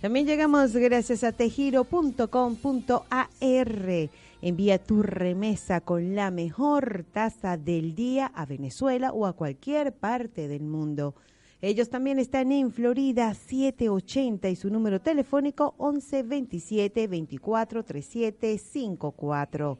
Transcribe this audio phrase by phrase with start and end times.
[0.00, 3.28] También llegamos gracias a tejiro.com.ar.
[4.42, 10.46] Envía tu remesa con la mejor tasa del día a Venezuela o a cualquier parte
[10.46, 11.16] del mundo.
[11.62, 19.78] Ellos también están en Florida 780 y su número telefónico 1127 24 37 54.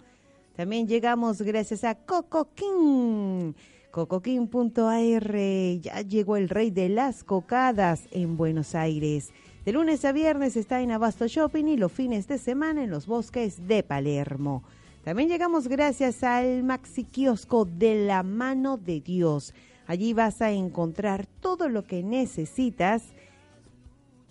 [0.57, 3.55] También llegamos gracias a Coco King.
[3.91, 5.37] CocoKing.ar.
[5.81, 9.33] Ya llegó el rey de las cocadas en Buenos Aires.
[9.65, 13.07] De lunes a viernes está en Abasto Shopping y los fines de semana en los
[13.07, 14.63] bosques de Palermo.
[15.03, 19.55] También llegamos gracias al Maxi Kiosco de la mano de Dios.
[19.91, 23.03] Allí vas a encontrar todo lo que necesitas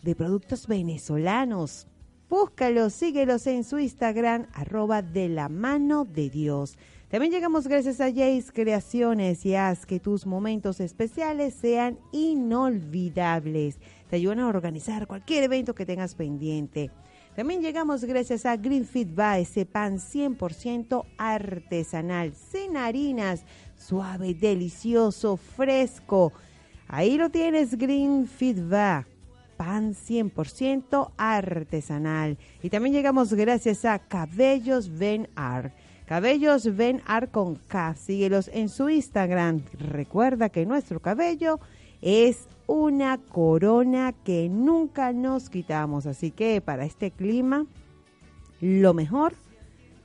[0.02, 1.86] de productos venezolanos.
[2.30, 6.78] Búscalos, síguelos en su Instagram, arroba de la mano de Dios.
[7.10, 13.80] También llegamos gracias a Jace Creaciones y haz que tus momentos especiales sean inolvidables.
[14.10, 16.90] Te ayudan a organizar cualquier evento que tengas pendiente.
[17.36, 18.88] También llegamos gracias a Green
[19.38, 23.46] ese pan 100% artesanal, sin harinas,
[23.80, 26.32] suave, delicioso, fresco.
[26.88, 28.30] Ahí lo tienes, Green
[28.72, 29.06] Va,
[29.58, 32.38] pan 100% artesanal.
[32.62, 35.74] Y también llegamos gracias a Cabellos Ben Art.
[36.06, 37.96] Cabellos Ben Art con K.
[37.96, 39.62] Síguelos en su Instagram.
[39.78, 41.60] Recuerda que nuestro cabello
[42.02, 46.06] es una corona que nunca nos quitamos.
[46.06, 47.66] Así que para este clima,
[48.62, 49.36] lo mejor,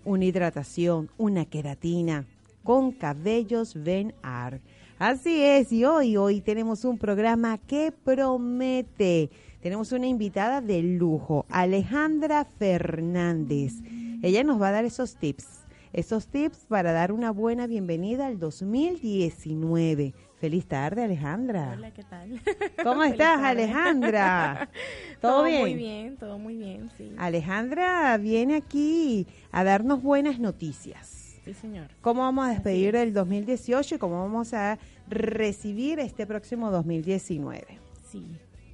[0.04, 2.26] una hidratación, una queratina
[2.64, 4.60] con Cabellos Ben Art.
[4.98, 9.30] Así es, y hoy, hoy tenemos un programa que promete.
[9.60, 13.74] Tenemos una invitada de lujo, Alejandra Fernández.
[14.22, 18.38] Ella nos va a dar esos tips, esos tips para dar una buena bienvenida al
[18.38, 20.14] 2019.
[20.38, 21.72] Feliz tarde, Alejandra.
[21.76, 22.40] Hola, ¿qué tal?
[22.82, 24.70] ¿Cómo estás, Alejandra?
[25.20, 25.60] ¿Todo, bien?
[25.60, 27.14] muy bien, todo muy bien, sí.
[27.18, 31.23] Alejandra viene aquí a darnos buenas noticias.
[31.44, 31.88] Sí, señor.
[32.00, 34.78] ¿Cómo vamos a despedir el 2018 y cómo vamos a
[35.08, 37.66] recibir este próximo 2019?
[38.10, 38.24] Sí,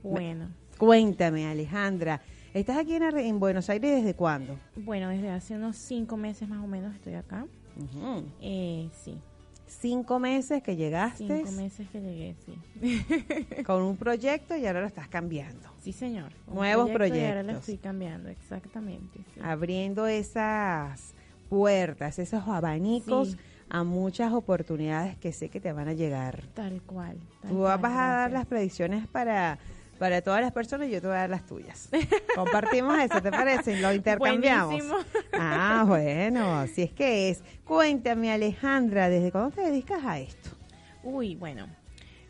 [0.03, 0.49] bueno.
[0.79, 2.21] Cuéntame, Alejandra.
[2.55, 4.56] ¿Estás aquí en, Buenos Aires desde cuándo?
[4.77, 7.47] Bueno, desde hace unos cinco meses más o menos estoy acá.
[8.41, 9.21] eh, sí.
[9.67, 11.27] Cinco meses que llegaste.
[11.27, 13.62] Cinco meses que llegué, sí.
[13.65, 15.71] con un proyecto y ahora lo estás cambiando.
[15.81, 16.33] Sí, señor.
[16.53, 17.23] Nuevos proyectos.
[17.23, 19.21] Y ahora lo estoy cambiando, exactamente.
[19.41, 21.15] Abriendo esas
[21.50, 23.37] puertas, esos abanicos
[23.69, 26.44] a muchas oportunidades que sé que te van a llegar.
[26.55, 27.19] Tal cual.
[27.47, 29.58] Tú vas a dar las predicciones para
[30.00, 31.91] para todas las personas y yo te voy a dar las tuyas.
[32.35, 33.79] Compartimos eso, ¿te parece?
[33.82, 34.82] Lo intercambiamos.
[35.35, 37.43] Ah, bueno, si es que es.
[37.64, 40.56] Cuéntame, Alejandra, ¿desde cuándo te dedicas a esto?
[41.03, 41.67] Uy, bueno,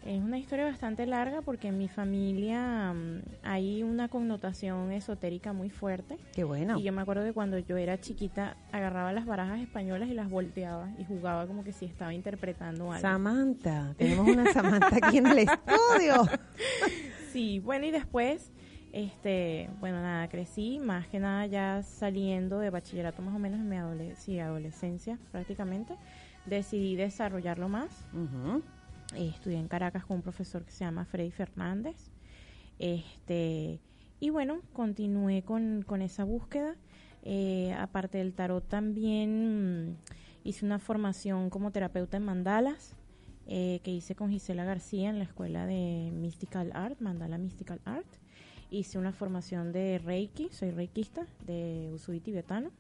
[0.05, 5.69] es una historia bastante larga porque en mi familia mm, hay una connotación esotérica muy
[5.69, 6.17] fuerte.
[6.33, 6.79] Qué bueno.
[6.79, 10.31] Y yo me acuerdo que cuando yo era chiquita agarraba las barajas españolas y las
[10.31, 13.01] volteaba y jugaba como que si estaba interpretando algo.
[13.01, 16.29] Samantha, tenemos una Samantha aquí en el estudio.
[17.33, 18.51] sí, bueno, y después,
[18.93, 23.69] este, bueno, nada, crecí, más que nada ya saliendo de bachillerato más o menos en
[23.69, 25.95] mi adolescencia prácticamente,
[26.47, 27.91] decidí desarrollarlo más.
[29.15, 32.11] Eh, estudié en Caracas con un profesor que se llama Freddy Fernández.
[32.79, 33.81] Este,
[34.21, 36.77] y bueno, continué con, esa búsqueda.
[37.23, 39.97] Eh, aparte del tarot también mm,
[40.45, 42.97] hice una formación como terapeuta en mandalas
[43.47, 48.07] eh, que hice con Gisela García en la escuela de Mystical Art, Mandala Mystical Art.
[48.71, 52.71] Hice una formación de Reiki, soy reikista de Usui tibetano.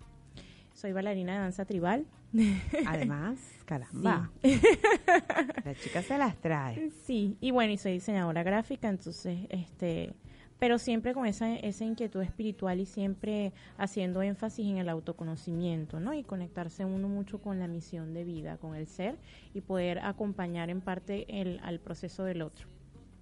[0.73, 2.06] Soy bailarina de danza tribal.
[2.87, 4.31] Además, caramba.
[5.65, 6.91] La chica se las trae.
[7.05, 10.15] Sí, y bueno, y soy diseñadora gráfica, entonces, este,
[10.59, 16.15] pero siempre con esa, esa inquietud espiritual y siempre haciendo énfasis en el autoconocimiento, ¿no?
[16.15, 19.17] Y conectarse uno mucho con la misión de vida, con el ser
[19.55, 22.69] y poder acompañar en parte el, al proceso del otro.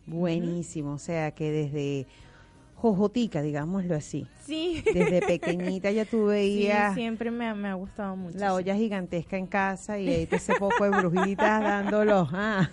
[0.06, 2.06] Buenísimo, o sea que desde
[2.80, 4.26] jojotica, digámoslo así.
[4.46, 4.82] Sí.
[4.94, 8.38] Desde pequeñita ya tú veías Sí, siempre me, ha- me ha gustado mucho.
[8.38, 12.28] la olla gigantesca en casa y ahí te ese poco de brujitas dándolo.
[12.32, 12.70] ah.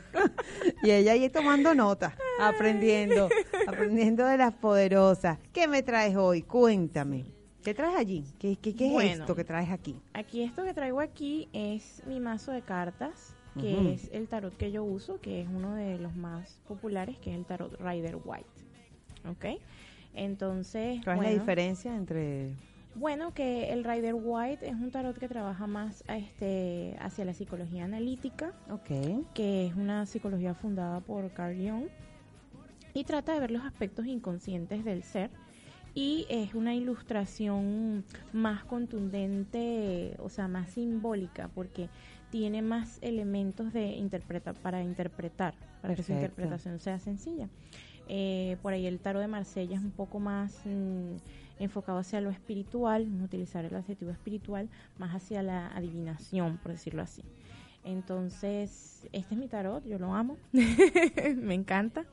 [0.83, 3.29] Y ella ahí tomando notas, aprendiendo,
[3.67, 5.39] aprendiendo de las poderosas.
[5.51, 6.43] ¿Qué me traes hoy?
[6.43, 7.25] Cuéntame.
[7.63, 8.23] ¿Qué traes allí?
[8.37, 9.23] ¿Qué, qué, qué es Bueno.
[9.23, 9.95] esto que traes aquí?
[10.13, 14.71] Aquí esto que traigo aquí es mi mazo de cartas, que es el tarot que
[14.71, 18.45] yo uso, que es uno de los más populares, que es el tarot Rider White.
[19.27, 19.59] ¿Ok?
[20.15, 22.53] Entonces, ¿Cuál es la diferencia entre...?
[22.95, 27.33] Bueno, que el Rider White es un tarot que trabaja más a este, hacia la
[27.33, 29.33] psicología analítica, Ok.
[29.33, 31.87] que es una psicología fundada por Carl Jung,
[32.93, 35.29] y trata de ver los aspectos inconscientes del ser.
[35.93, 38.03] Y es una ilustración
[38.33, 41.89] más contundente, o sea, más simbólica, porque
[42.31, 47.47] tiene más elementos de interpreta para interpretar, para que su interpretación sea sencilla.
[48.07, 51.15] Eh, por ahí el tarot de Marsella es un poco más mm,
[51.59, 57.23] enfocado hacia lo espiritual, utilizar el adjetivo espiritual, más hacia la adivinación, por decirlo así.
[57.83, 62.05] Entonces, este es mi tarot, yo lo amo, me encanta.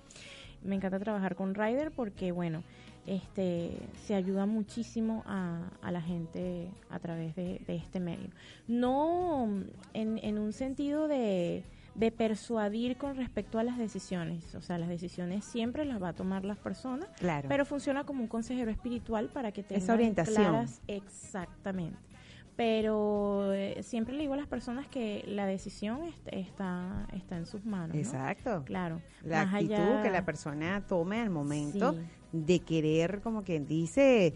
[0.62, 2.62] Me encanta trabajar con Ryder porque, bueno,
[3.06, 8.30] este se ayuda muchísimo a, la gente a través de, de este medio.
[8.68, 9.48] No
[9.92, 14.88] en, en un sentido de, de persuadir con respecto a las decisiones, o sea, las
[14.88, 17.48] decisiones siempre las va a tomar las personas, Claro.
[17.48, 20.36] pero funciona como un consejero espiritual para que tengan Esa orientación.
[20.36, 21.98] claras exactamente.
[22.56, 27.46] Pero eh, siempre le digo a las personas que la decisión est- está está en
[27.46, 27.94] sus manos.
[27.94, 28.00] ¿no?
[28.00, 28.62] Exacto.
[28.66, 29.00] Claro.
[29.24, 31.98] La Más actitud allá- que la persona tome al momento Sí.
[32.32, 34.34] de querer, como quien dice,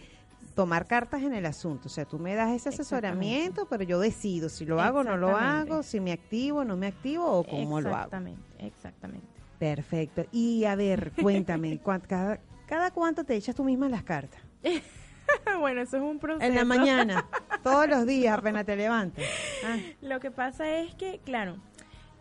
[0.56, 1.86] tomar cartas en el asunto.
[1.86, 5.16] O sea, tú me das ese asesoramiento, pero yo decido si lo hago o no
[5.18, 7.96] lo hago, si me activo o no me activo o cómo lo hago.
[7.98, 9.26] Exactamente, exactamente.
[9.58, 10.24] Perfecto.
[10.32, 14.40] Y a ver, cuéntame, ¿cuán- cada, cada cuánto te echas tú misma las cartas?
[15.60, 16.46] bueno, eso es un proceso.
[16.46, 17.28] En la mañana,
[17.62, 19.24] todos los días apenas te levantas.
[19.62, 21.56] Ah, Lo que pasa es que, claro,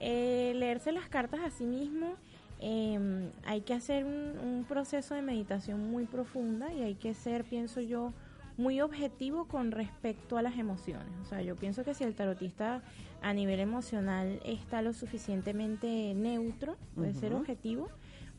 [0.02, 2.16] eh, leerse las cartas a sí mismo,
[2.60, 7.46] eh, hay que hacer un, un proceso de meditación muy profunda y hay que ser,
[7.46, 8.12] pienso yo,
[8.58, 11.08] muy objetivo con respecto a las emociones.
[11.22, 12.82] O sea, yo pienso que si el tarotista
[13.22, 17.90] a nivel emocional está lo suficientemente neutro, puede ser objetivo,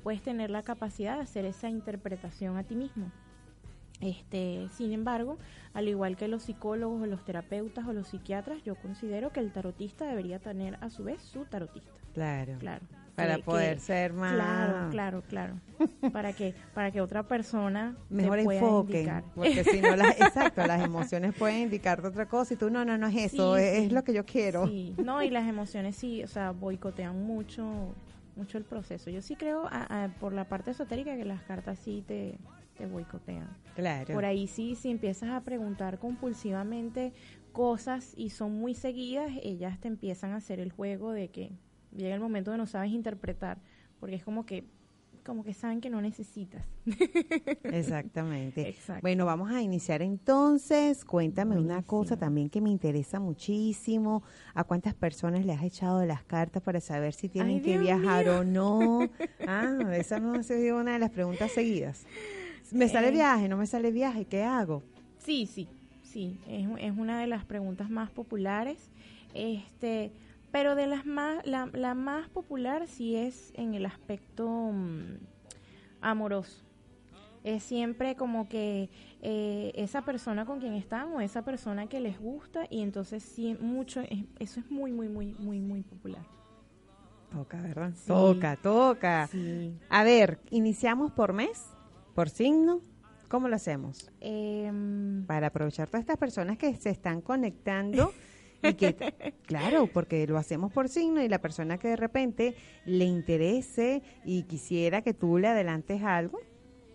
[0.03, 3.11] puedes tener la capacidad de hacer esa interpretación a ti mismo.
[4.01, 5.39] Este, sin embargo,
[5.73, 9.53] al igual que los psicólogos o los terapeutas o los psiquiatras, yo considero que el
[9.53, 11.93] tarotista debería tener a su vez su tarotista.
[12.13, 12.57] claro.
[12.59, 12.85] Claro.
[13.17, 14.35] Para Que- poder que- ser más...
[14.35, 15.61] Claro, claro, claro.
[16.13, 21.35] para que para que otra persona Mejor enfoque, porque si no, las, exacto, las emociones
[21.35, 23.85] pueden indicarte otra cosa y tú, no, no, no es eso, Sí, es, sí.
[23.87, 24.67] es lo que yo quiero.
[24.67, 27.95] Sí, no, y las emociones sí, o sea, boicotean mucho
[28.37, 29.09] mucho el proceso.
[29.09, 32.39] Yo sí creo a- a- por la parte esotérica que las cartas sí te,
[32.77, 33.49] te boicotean.
[33.75, 34.13] Claro.
[34.13, 37.15] Por ahí sí, si empiezas a preguntar compulsivamente
[37.53, 41.51] cosas y son muy seguidas, ellas te empiezan a hacer el juego de que
[41.97, 43.59] llega el momento que no sabes interpretar,
[44.01, 44.65] porque es como que
[45.25, 46.65] como que saben que no necesitas.
[47.65, 48.61] Exactamente.
[48.69, 49.03] Exacto.
[49.03, 51.05] Bueno, vamos a iniciar entonces.
[51.05, 51.87] Cuéntame una Buenísimo.
[51.87, 54.23] cosa también que me interesa muchísimo.
[54.55, 57.83] ¿A cuántas personas le has echado las cartas para saber si tienen Ay, que Dios
[57.83, 58.39] viajar mío.
[58.39, 59.09] o no?
[59.49, 62.05] Ah, esa no ha sido una de las preguntas seguidas.
[62.73, 63.13] ¿Me sale Eh.
[63.13, 63.49] viaje?
[63.49, 64.25] ¿No me sale viaje?
[64.27, 64.83] ¿Qué hago?
[65.19, 65.69] Sí, sí,
[66.03, 68.79] sí, es, es una de las preguntas más populares.
[69.35, 70.13] Este,
[70.57, 75.19] pero de las más, la, la más popular sí es en el aspecto mm,
[76.01, 76.65] amoroso.
[77.45, 78.89] Es siempre como que
[79.21, 83.55] eh, esa persona con quien están o esa persona que les gusta y entonces sí,
[83.61, 86.23] mucho, es- eso es muy, muy, muy, muy, muy popular.
[87.31, 87.93] Toca, ¿verdad?
[87.95, 88.07] Sí.
[88.07, 89.27] Toca, toca.
[89.27, 89.75] Sí.
[89.91, 91.67] A ver, ¿iniciamos por mes?
[92.15, 92.81] ¿Por signo?
[93.29, 94.11] ¿Cómo lo hacemos?
[94.23, 98.15] Em, Para aprovechar todas estas personas que se están conectando
[98.63, 103.05] y que, claro, porque lo hacemos por signo y la persona que de repente le
[103.05, 106.39] interese y quisiera que tú le adelantes algo,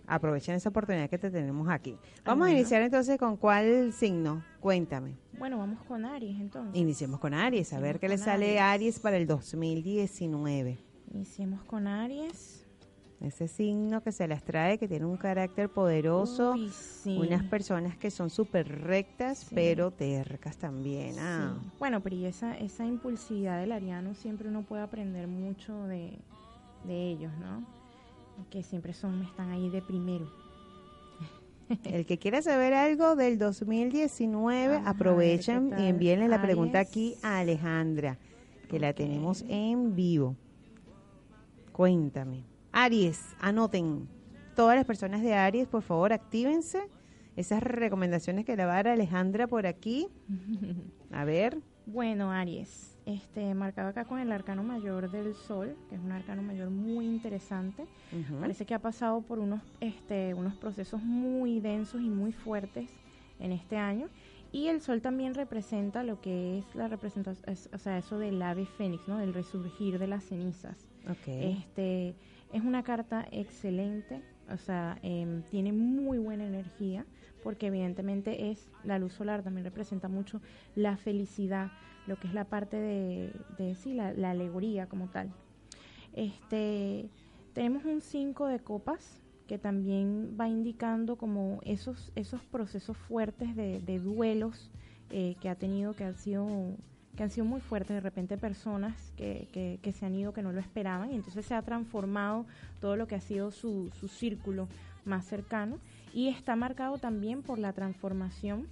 [0.07, 1.97] aprovechen esa oportunidad que te tenemos aquí.
[2.25, 5.15] Vamos a iniciar entonces con cuál signo, cuéntame.
[5.37, 6.79] bueno, vamos con Aries entonces.
[6.79, 8.99] Iniciemos con Aries, a ver qué le sale a Aries.
[8.99, 10.77] para el 2019.
[11.13, 12.60] Iniciemos con Aries.
[13.21, 17.15] Ese signo que se las trae, que tiene un carácter poderoso, Uy, sí.
[17.17, 19.53] unas personas que son súper rectas, Sí.
[19.53, 21.15] pero tercas también.
[21.19, 21.53] Ah.
[21.61, 21.69] Sí.
[21.77, 26.17] Bueno, pero y esa, esa impulsividad del ariano siempre uno puede aprender mucho de,
[26.85, 27.63] de ellos, ¿no?
[28.49, 30.27] Que siempre son, están ahí de primero.
[31.83, 37.15] El que quiera saber algo del 2019, Ajá, aprovechen ¿qué y envíenle la pregunta aquí
[37.21, 38.17] a Alejandra,
[38.67, 40.35] que la tenemos en vivo.
[41.71, 42.50] Cuéntame.
[42.71, 44.07] Aries, anoten.
[44.55, 46.81] Todas las personas de Aries, por favor, actívense.
[47.35, 50.07] Esas recomendaciones que le va a dar Alejandra por aquí.
[51.11, 51.57] A ver.
[51.85, 56.41] Bueno, Aries, este, marcado acá con el arcano mayor del Sol, que es un arcano
[56.43, 57.85] mayor muy interesante.
[58.39, 62.89] Parece que ha pasado por unos, este, unos procesos muy densos y muy fuertes
[63.39, 64.07] en este año.
[64.53, 68.41] Y el Sol también representa lo que es la representación, es- o sea, eso del
[68.41, 69.17] ave fénix, ¿no?
[69.17, 70.77] Del resurgir de las cenizas.
[71.09, 71.27] Ok.
[71.27, 72.13] Este,
[72.53, 77.05] es una carta excelente, o sea, em, tiene muy buena energía,
[77.43, 80.41] porque evidentemente es la luz solar, también representa mucho
[80.75, 81.71] la felicidad,
[82.07, 85.31] lo que es la parte de, de sí, la, la alegoría como tal.
[86.13, 87.09] Este,
[87.53, 93.79] tenemos un 5 de copas que también va indicando como esos, esos procesos fuertes de,
[93.81, 94.71] de duelos
[95.09, 96.47] eh, que ha tenido, que han sido
[97.15, 100.41] que han sido muy fuertes, de repente personas que, que, que se han ido que
[100.41, 102.45] no lo esperaban y entonces se ha transformado
[102.79, 104.67] todo lo que ha sido su, su círculo
[105.05, 105.77] más cercano
[106.13, 108.67] y está marcado también por la transformación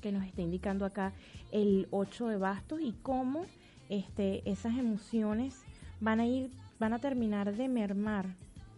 [0.00, 1.12] que nos está indicando acá
[1.52, 3.44] el 8 de bastos y cómo
[3.88, 5.62] este, esas emociones
[6.00, 8.26] van a ir, van a terminar de mermar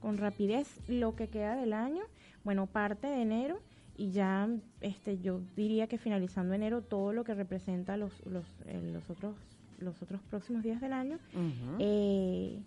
[0.00, 2.02] con rapidez lo que queda del año,
[2.44, 3.60] bueno, parte de enero
[3.96, 4.48] y ya
[4.80, 9.34] este yo diría que finalizando enero todo lo que representa los los, eh, los otros
[9.78, 11.18] los otros próximos días del año
[11.78, 12.60] eh,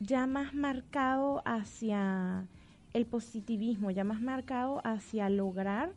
[0.00, 2.46] ya más marcado hacia
[2.94, 5.92] el positivismo ya más marcado hacia lograr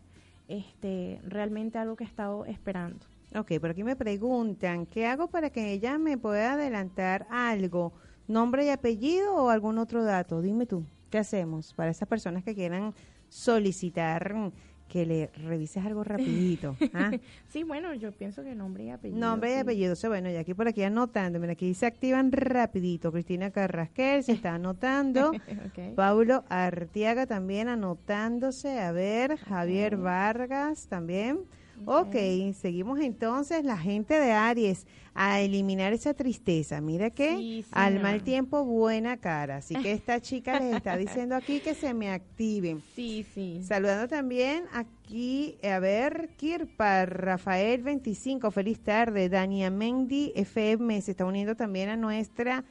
[0.48, 3.06] este realmente algo que he estado esperando
[3.38, 7.92] Ok, por aquí me preguntan, ¿qué hago para que ella me pueda adelantar algo?
[8.30, 10.42] ¿Nombre y apellido o algún otro dato?
[10.42, 12.94] Dime tú, ¿qué hacemos para esas personas que quieran
[13.30, 14.52] solicitar
[14.88, 16.76] que le revises algo rapidito?
[16.94, 17.12] ¿ah?
[17.48, 20.68] sí bueno yo pienso que nombre y apellido Nombre y apellido, bueno, y aquí por
[20.68, 23.12] aquí anotando, mira, aquí se activan rapidito.
[23.12, 25.32] Cristina Carrasquel se está anotando.
[25.66, 25.96] Ok.
[25.96, 28.80] Paulo Artiaga también anotándose.
[28.80, 29.98] A ver, Javier.
[29.98, 31.40] Vargas también.
[31.86, 32.16] Ok.
[32.60, 36.82] seguimos entonces la gente de Aries a eliminar esa tristeza.
[36.82, 39.58] Mira que Sí, al mal tiempo buena cara.
[39.58, 42.82] Así que esta chica les está diciendo aquí que se me activen.
[42.96, 49.30] sí sí Saludando también aquí, a ver, Kirpa, Rafael 25, feliz tarde.
[49.30, 52.66] Dania Mendy FM se está uniendo también a nuestra,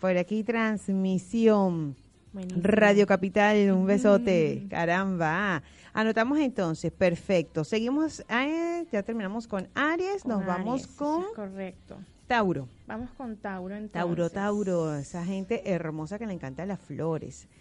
[0.00, 1.96] por aquí, transmisión.
[2.34, 2.60] Buenísimo.
[2.64, 4.62] Radio Capital, un besote.
[4.64, 4.68] Mm.
[4.68, 5.62] Caramba.
[5.92, 7.62] Anotamos entonces, perfecto.
[7.64, 12.68] Seguimos, eh, ya terminamos con Aries, nos Con vamos Aries, con correcto Tauro.
[12.88, 17.46] vamos con Tauro entonces Tauro, Tauro, esa gente hermosa que le encantan las flores.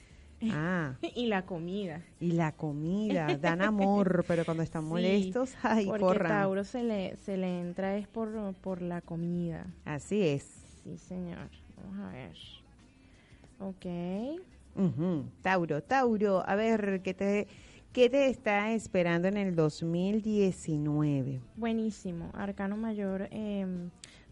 [0.51, 5.85] Ah, y la comida y la comida, dan amor, pero cuando están Sí, molestos, ay,
[5.85, 6.29] porque corran.
[6.33, 10.43] Tauro se le se le entra es por por la comida Así es.
[10.83, 12.33] sí señor vamos a ver
[13.59, 13.85] Ok.
[15.41, 17.47] Tauro, Tauro, a ver, ¿qué te,
[17.91, 21.41] ¿qué te está esperando en el 2019?
[21.55, 22.31] Buenísimo.
[22.33, 23.65] Arcano mayor eh,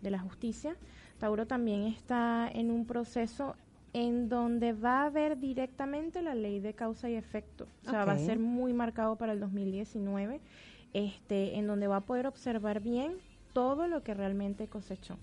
[0.01, 0.75] de la justicia.
[1.19, 3.55] Tauro también está en un proceso
[3.93, 7.67] en donde va a ver directamente la ley de causa y efecto.
[7.86, 10.39] O sea, va a ser muy marcado para el 2019,
[10.93, 13.13] este, en donde va a poder observar bien
[13.53, 15.17] todo lo que realmente cosechó.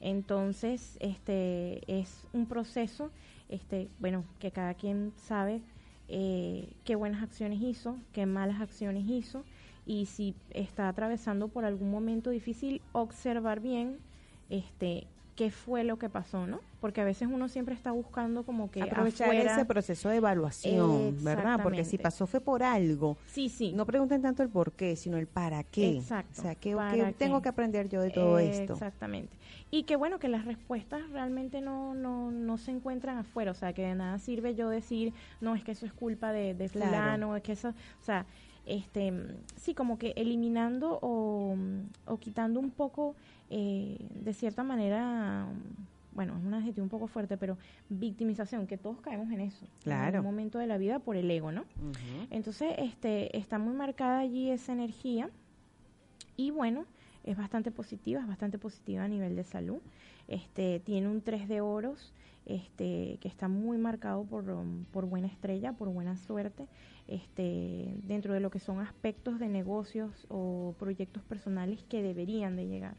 [0.00, 3.10] Entonces, este es un proceso,
[3.48, 5.62] este, bueno, que cada quien sabe
[6.08, 9.44] eh, qué buenas acciones hizo, qué malas acciones hizo,
[9.84, 13.98] y si está atravesando por algún momento difícil, observar bien,
[14.50, 16.60] este, qué fue lo que pasó, ¿no?
[16.80, 21.22] Porque a veces uno siempre está buscando como que Aprovechar afuera- ese proceso de evaluación,
[21.22, 21.60] ¿verdad?
[21.62, 23.18] Porque si pasó fue por algo.
[23.26, 23.72] Sí, sí.
[23.74, 25.98] No pregunten tanto el por qué, sino el para qué.
[25.98, 27.12] Exacto, O sea, ¿qué, ¿para qué qué?
[27.12, 28.72] tengo que aprender yo de todo esto?
[28.72, 29.36] Exactamente.
[29.70, 33.50] Y que bueno, que las respuestas realmente no, no, no se encuentran afuera.
[33.50, 36.54] O sea, que de nada sirve yo decir, no, es que eso es culpa de,
[36.54, 36.88] de Claro.
[36.90, 38.24] fulano, es que eso, o sea,
[38.64, 39.12] este,
[39.56, 41.56] sí, como que eliminando o,
[42.06, 43.14] o quitando un poco,
[43.50, 45.46] eh, de cierta manera,
[46.14, 47.56] bueno, es un adjetivo un poco fuerte, pero
[47.88, 49.64] victimización, que todos caemos en eso.
[49.64, 50.18] En Claro.
[50.18, 51.64] algún momento de la vida por el ego, ¿no?
[52.30, 55.30] Entonces, este, está muy marcada allí esa energía
[56.36, 56.84] y bueno,
[57.24, 59.78] es bastante positiva, es bastante positiva a nivel de salud.
[60.28, 62.12] Este, tiene un 3 de oros,
[62.46, 64.44] este, que está muy marcado por,
[64.92, 66.66] por buena estrella, por buena suerte,
[67.08, 72.66] este, dentro de lo que son aspectos de negocios o proyectos personales que deberían de
[72.68, 72.94] llegar.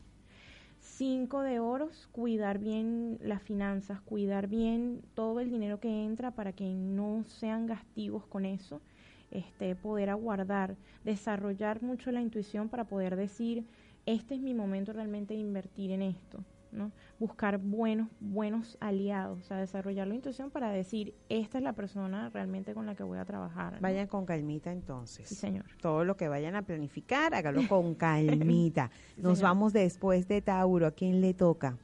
[0.98, 6.54] Cinco de oros, cuidar bien las finanzas, cuidar bien todo el dinero que entra para
[6.54, 8.82] que no sean gastivos con eso.
[9.30, 13.64] este, poder aguardar, desarrollar mucho la intuición para poder decir,
[14.08, 16.44] este es mi momento realmente de invertir en esto.
[16.78, 16.92] ¿No?
[17.20, 22.30] Buscar buenos, buenos aliados, o sea, desarrollar la intuición para decir, esta es la persona
[22.30, 23.80] realmente con la que voy a trabajar.
[23.82, 25.28] Vayan con calmita entonces.
[25.28, 25.66] Sí, señor.
[25.82, 28.92] Todo lo que vayan a planificar, hágalo con calmita.
[29.18, 30.88] Nos vamos después de Tauro.
[30.88, 31.78] ¿A quién le toca?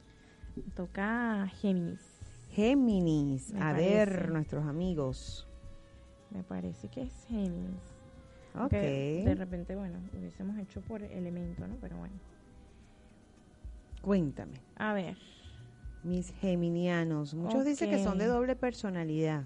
[0.74, 2.00] Toca Géminis.
[2.50, 3.52] Géminis.
[3.60, 5.48] a ver, nuestros amigos.
[6.30, 7.94] Me parece que es Géminis.
[8.56, 8.70] Ok.
[8.70, 11.76] de repente, bueno, hubiésemos hecho por elemento, ¿no?
[11.80, 12.14] Pero bueno.
[14.04, 14.60] Cuéntame.
[14.76, 15.16] A ver.
[16.02, 17.32] Mis geminianos.
[17.32, 19.44] Muchos dicen que son de doble personalidad.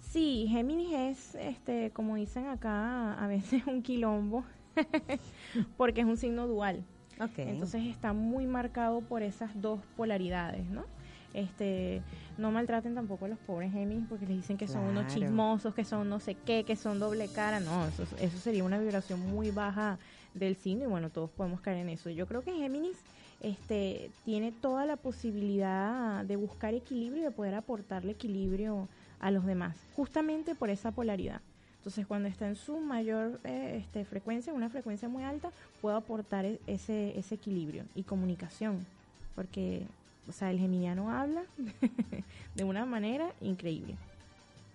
[0.00, 4.44] Sí, Géminis es, este, como dicen acá, a veces un quilombo,
[5.76, 6.84] porque es un signo dual.
[7.20, 7.48] Okay.
[7.48, 10.84] Entonces está muy marcado por esas dos polaridades, ¿no?
[11.32, 12.02] Este,
[12.38, 15.84] no maltraten tampoco a los pobres Géminis porque les dicen que son unos chismosos, que
[15.84, 17.60] son no sé qué, que son doble cara.
[17.60, 19.98] No, eso, eso sería una vibración muy baja
[20.34, 22.10] del signo y bueno, todos podemos caer en eso.
[22.10, 22.98] Yo creo que Géminis
[23.40, 28.88] este, tiene toda la posibilidad de buscar equilibrio y de poder aportarle equilibrio
[29.20, 31.40] a los demás, justamente por esa polaridad.
[31.78, 36.44] Entonces, cuando está en su mayor eh, este, frecuencia, una frecuencia muy alta, puedo aportar
[36.44, 38.84] e-, ese, ese equilibrio y comunicación,
[39.36, 39.86] porque,
[40.28, 41.44] o sea, el geminiano habla
[42.56, 43.94] de una manera increíble.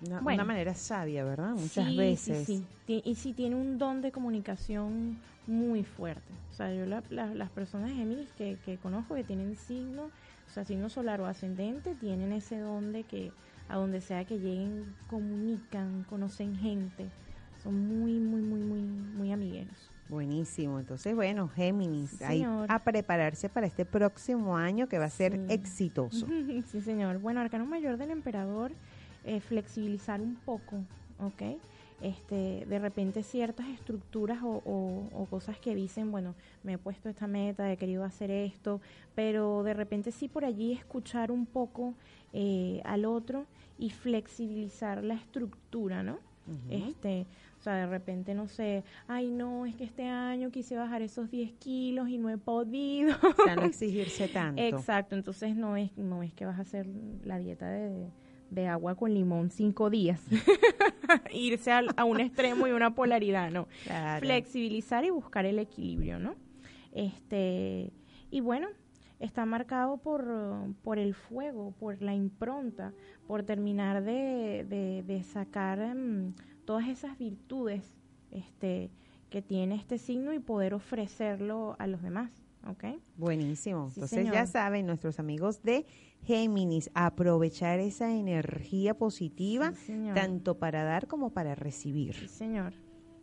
[0.05, 1.51] Una, una, manera sabia, ¿verdad?
[1.51, 2.45] Muchas veces.
[2.45, 3.01] Sí, sí.
[3.05, 6.33] Y sí tiene un don de comunicación muy fuerte.
[6.51, 10.89] O sea, yo las personas Géminis que, que conozco que tienen signo, o sea, signo
[10.89, 13.31] solar o ascendente, tienen ese don de que
[13.69, 17.07] a donde sea que lleguen, comunican, conocen gente.
[17.63, 19.91] Son muy, muy, muy, muy, muy amigueros.
[20.09, 20.77] Buenísimo.
[20.79, 26.27] Entonces, bueno, Géminis, ahí a prepararse para este próximo año que va a ser exitoso.
[26.67, 27.19] sí, señor.
[27.19, 28.73] Bueno, Arcano Mayor del Emperador,
[29.25, 30.77] eh, flexibilizar un poco,
[31.19, 31.59] ¿ok?
[32.01, 37.71] este, de repente ciertas estructuras o, cosas que dicen, bueno, me he puesto esta meta,
[37.71, 38.81] he querido hacer esto,
[39.15, 41.93] pero de repente sí por allí escuchar un poco
[42.33, 43.45] eh, al otro
[43.77, 46.19] y flexibilizar la estructura, ¿no?
[46.69, 47.25] Este,
[47.59, 51.31] o sea, de repente, no sé, ay, no, es que este año quise bajar esos
[51.31, 53.15] 10 kilos y no he podido.
[53.21, 54.61] O sea, no exigirse tanto.
[54.61, 56.87] Exacto, entonces no es, no es que vas a hacer
[57.23, 58.09] la dieta de
[58.51, 60.21] de agua con limón cinco días.
[61.33, 63.67] Irse a, un extremo y una polaridad, ¿no?
[64.19, 66.35] Flexibilizar y buscar el equilibrio, ¿no?
[66.91, 67.91] Este,
[68.29, 68.67] y bueno,
[69.19, 70.25] está marcado por,
[70.83, 72.93] por el fuego, por la impronta,
[73.25, 74.65] por terminar de,
[75.07, 76.35] de, sacar mm,
[76.65, 77.83] todas esas virtudes
[78.31, 78.91] este,
[79.29, 82.31] que tiene este signo y poder ofrecerlo a los demás.
[82.67, 82.85] ¿Ok?
[83.17, 83.87] Buenísimo.
[83.93, 85.85] Entonces ya saben nuestros amigos de
[86.23, 89.73] Géminis, aprovechar esa energía positiva
[90.13, 92.13] tanto para dar como para recibir.
[92.15, 92.73] Sí, señor.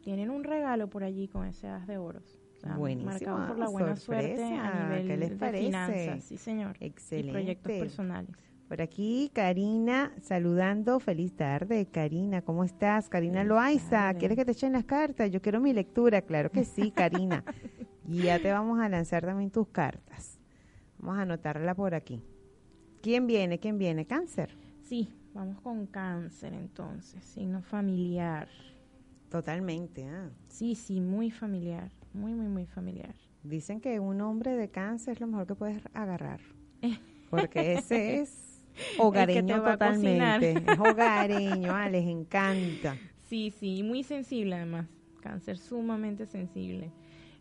[0.02, 2.38] Tienen un regalo por allí con ese as de oros.
[2.76, 3.12] Buenísimo.
[3.12, 5.58] Marcado por la buena suerte a nivel ¿Qué les parece?
[5.58, 6.76] de finanzas, sí señor.
[6.80, 7.28] Excelente.
[7.28, 8.30] Y proyectos personales.
[8.68, 11.00] Por aquí, Karina, saludando.
[11.00, 12.42] Feliz tarde, Karina.
[12.42, 13.08] ¿Cómo estás?
[13.08, 15.30] Karina Loaiza, ¿quieres que te echen las cartas?
[15.30, 16.20] Yo quiero mi lectura.
[16.20, 17.44] Claro que sí, Karina.
[18.08, 20.38] y ya te vamos a lanzar también tus cartas.
[20.98, 22.22] Vamos a anotarla por aquí.
[23.02, 23.58] ¿Quién viene?
[23.58, 24.06] ¿Quién viene?
[24.06, 24.56] ¿Cáncer?
[24.82, 28.48] Sí, vamos con cáncer entonces, signo familiar.
[29.30, 30.30] Totalmente, ah.
[30.48, 33.14] Sí, sí, muy familiar, muy, muy, muy familiar.
[33.42, 36.40] Dicen que un hombre de cáncer es lo mejor que puedes agarrar,
[37.30, 38.64] porque ese es
[38.98, 42.96] hogareño totalmente, es hogareño, ah, les encanta.
[43.28, 44.86] Sí, sí, muy sensible además,
[45.20, 46.90] cáncer sumamente sensible.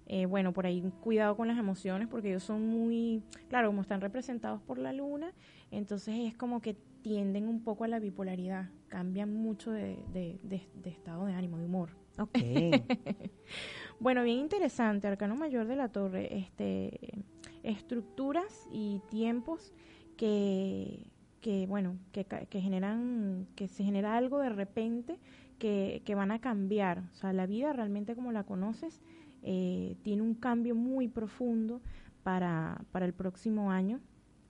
[0.09, 3.99] Eh, bueno, por ahí cuidado con las emociones porque ellos son muy, claro, como están
[3.99, 5.33] representados por la luna,
[5.69, 10.39] entonces es como que tienden un poco a la bipolaridad, cambian mucho de,
[10.85, 11.89] estado de ánimo, de humor.
[12.19, 12.37] Ok.
[13.99, 17.23] bueno, bien interesante, Arcano Mayor de la Torre, este,
[17.63, 19.73] estructuras y tiempos
[20.15, 25.19] que, que bueno, que, que generan, que se genera algo de repente
[25.59, 29.01] que, que van a cambiar, o sea, la vida realmente como la conoces,
[29.43, 31.81] eh, tiene un cambio muy profundo
[32.23, 33.99] para, para el próximo año.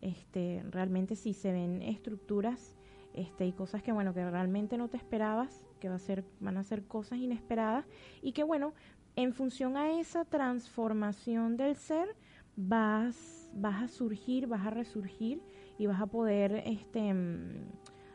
[0.02, 2.76] Este, realmente si se ven estructuras
[3.14, 6.58] este, y cosas que bueno que realmente no te esperabas, que va a ser, van
[6.58, 7.86] a ser cosas inesperadas
[8.22, 8.74] y que bueno,
[9.16, 12.16] en función a esa transformación del ser
[12.56, 15.42] vas, vas a surgir, vas a resurgir
[15.80, 17.72] y vas a poder este, mm,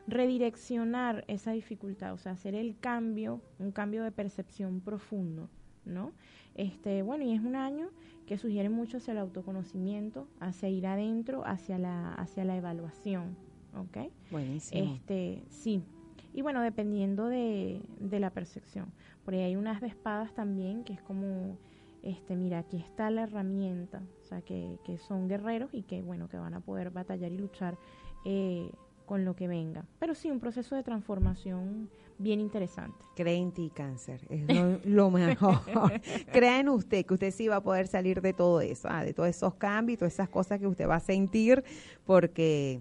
[0.07, 5.49] redireccionar esa dificultad, o sea, hacer el cambio, un cambio de percepción profundo,
[5.85, 6.13] ¿no?
[6.55, 7.89] Este, bueno, y es un año
[8.27, 13.37] que sugiere mucho hacia el autoconocimiento, hacia ir adentro, hacia la, hacia la evaluación.
[13.75, 14.11] ¿Ok?
[14.31, 14.95] Buenísimo.
[14.95, 15.83] Este, sí.
[16.35, 18.93] Y bueno, dependiendo de, de la percepción.
[19.25, 21.59] Por ahí hay unas de espadas también, que es como,
[22.03, 26.29] este, mira, aquí está la herramienta, o sea, que, que son guerreros y que, bueno,
[26.29, 27.79] que van a poder batallar y luchar
[28.25, 28.71] eh,
[29.13, 29.85] con lo que venga.
[29.99, 33.05] Pero sí, un proceso de transformación bien interesante.
[33.15, 34.27] Cree en ti, cáncer.
[34.31, 34.47] Es
[34.87, 35.61] lo, mejor.
[36.33, 39.13] Crea en usted que usted sí va a poder salir de todo eso, ah, de
[39.13, 41.63] todos esos cambios, todas esas cosas que usted va a sentir,
[42.07, 42.81] porque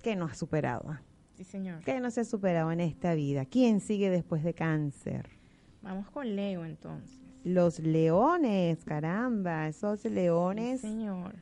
[0.00, 0.90] que no ha superado.
[0.90, 1.02] Ah.
[1.34, 1.82] Sí, señor.
[1.82, 3.44] Que no se ha superado en esta vida.
[3.44, 5.28] ¿Quién sigue después de cáncer?
[5.82, 7.18] Vamos con Leo entonces.
[7.42, 10.82] Los leones, caramba, esos leones.
[10.82, 11.34] Sí, señor.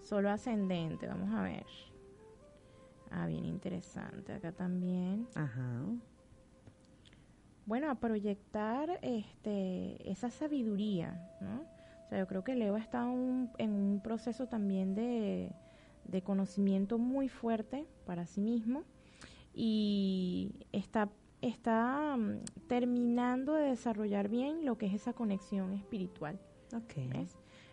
[0.00, 1.66] Solo ascendente, vamos a ver.
[3.10, 4.32] Ah, bien interesante.
[4.32, 5.26] Acá también.
[5.34, 5.82] Ajá.
[7.66, 11.60] Bueno, a proyectar este, esa sabiduría, ¿no?
[12.04, 15.52] O sea, yo creo que Leo está en un proceso también de,
[16.04, 18.84] de conocimiento muy fuerte para sí mismo
[19.52, 21.10] y está,
[21.42, 26.40] está mm, terminando de desarrollar bien lo que es esa conexión espiritual.
[26.74, 27.28] Okay.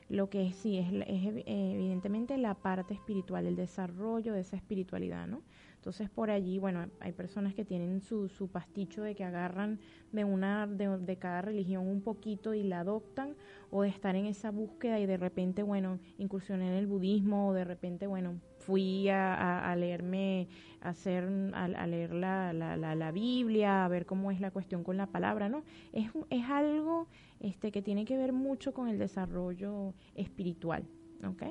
[0.07, 5.41] Lo que sí es, es evidentemente la parte espiritual, el desarrollo de esa espiritualidad, ¿no?
[5.85, 9.79] Entonces por allí, bueno, hay personas que tienen su, su pasticho de que agarran
[10.11, 13.35] de una de, de, cada religión un poquito y la adoptan,
[13.69, 17.53] o de estar en esa búsqueda y de repente, bueno, incursioné en el budismo, o
[17.53, 20.47] de repente, bueno, fui a, a, leerme,
[20.81, 21.23] a, hacer,
[21.53, 25.49] a, leer la, la, la, Biblia, a ver cómo es la cuestión con la palabra,
[25.49, 25.63] ¿no?
[25.93, 27.07] Es, es algo
[27.39, 30.83] este, que tiene que ver mucho con el desarrollo espiritual,
[31.27, 31.43] ¿ok?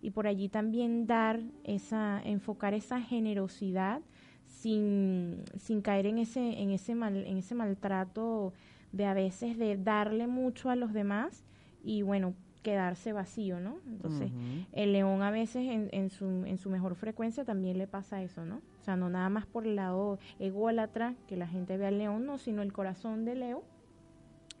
[0.00, 4.00] Y por allí también dar esa, enfocar esa generosidad
[4.46, 8.52] sin, sin caer en ese, en ese mal, en ese maltrato
[8.92, 11.44] de a veces de darle mucho a los demás
[11.82, 13.78] y bueno, quedarse vacío, ¿no?
[13.86, 14.30] Entonces,
[14.72, 18.44] el león a veces en, en, su, en su mejor frecuencia también le pasa eso,
[18.44, 18.56] ¿no?
[18.80, 22.24] O sea, no nada más por el lado ególatra que la gente ve al león,
[22.24, 23.64] no, sino el corazón de Leo,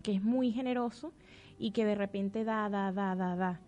[0.02, 1.12] que es muy generoso
[1.58, 3.60] y que de repente da, da, da, da, da.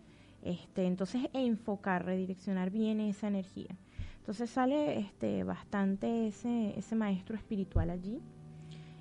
[0.43, 3.75] Este, entonces, enfocar, redireccionar bien esa energía.
[4.19, 8.19] Entonces sale este, bastante ese, ese maestro espiritual allí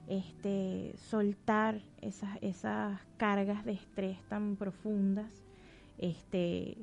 [0.08, 5.44] este, soltar esas, esas cargas de estrés tan profundas
[5.98, 6.76] este,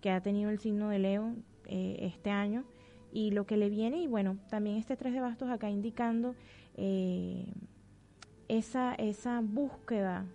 [0.00, 1.34] que ha tenido el signo de Leo
[1.66, 2.64] eh, este año
[3.12, 6.34] y lo que le viene y bueno, también este tres de bastos acá indicando
[6.76, 7.46] eh,
[8.48, 10.26] esa, esa búsqueda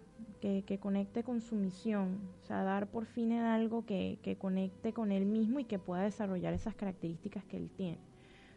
[0.42, 4.38] que, que, conecte con su misión, o sea, dar por fin en algo que, que,
[4.38, 7.98] conecte con él mismo y que pueda desarrollar esas características que él tiene.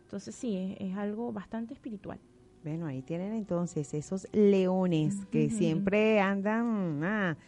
[0.02, 2.18] Entonces sí, es algo bastante espiritual.
[2.62, 7.38] Bueno, ahí tienen entonces esos leones que siempre andan, ah,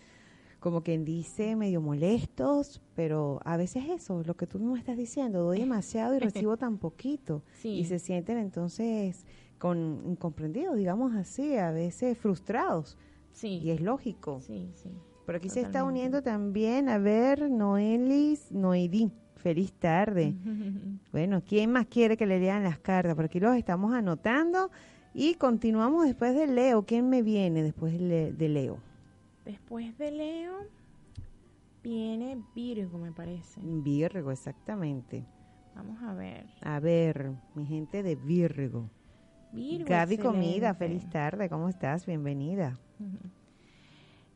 [0.58, 5.42] como quien dice, medio molestos, pero a veces eso, lo que tú me estás diciendo,
[5.42, 7.42] doy demasiado y recibo tan poquito.
[7.62, 9.26] Y se sienten entonces
[9.58, 12.96] con incomprendidos, digamos así, a veces frustrados.
[13.32, 13.60] Sí.
[13.62, 14.40] Y es lógico.
[14.40, 14.90] Sí, sí.
[15.26, 19.12] Pero aquí se está uniendo también, a ver, Noelis, Noidí.
[19.36, 20.34] Feliz tarde.
[21.12, 23.14] Bueno, ¿quién más quiere que le lean las cartas?
[23.14, 24.70] Por aquí los estamos anotando.
[25.14, 26.84] Y continuamos después de Leo.
[26.84, 28.78] ¿Quién me viene después de Leo?
[29.44, 30.66] Después de Leo
[31.82, 33.60] viene Virgo, me parece.
[33.62, 35.26] Virgo, exactamente.
[35.74, 36.46] Vamos a ver.
[36.62, 38.88] A ver, mi gente de Virgo.
[39.52, 39.86] Virgo.
[39.88, 41.48] Gaby Comida, feliz tarde.
[41.48, 42.06] ¿Cómo estás?
[42.06, 42.78] Bienvenida.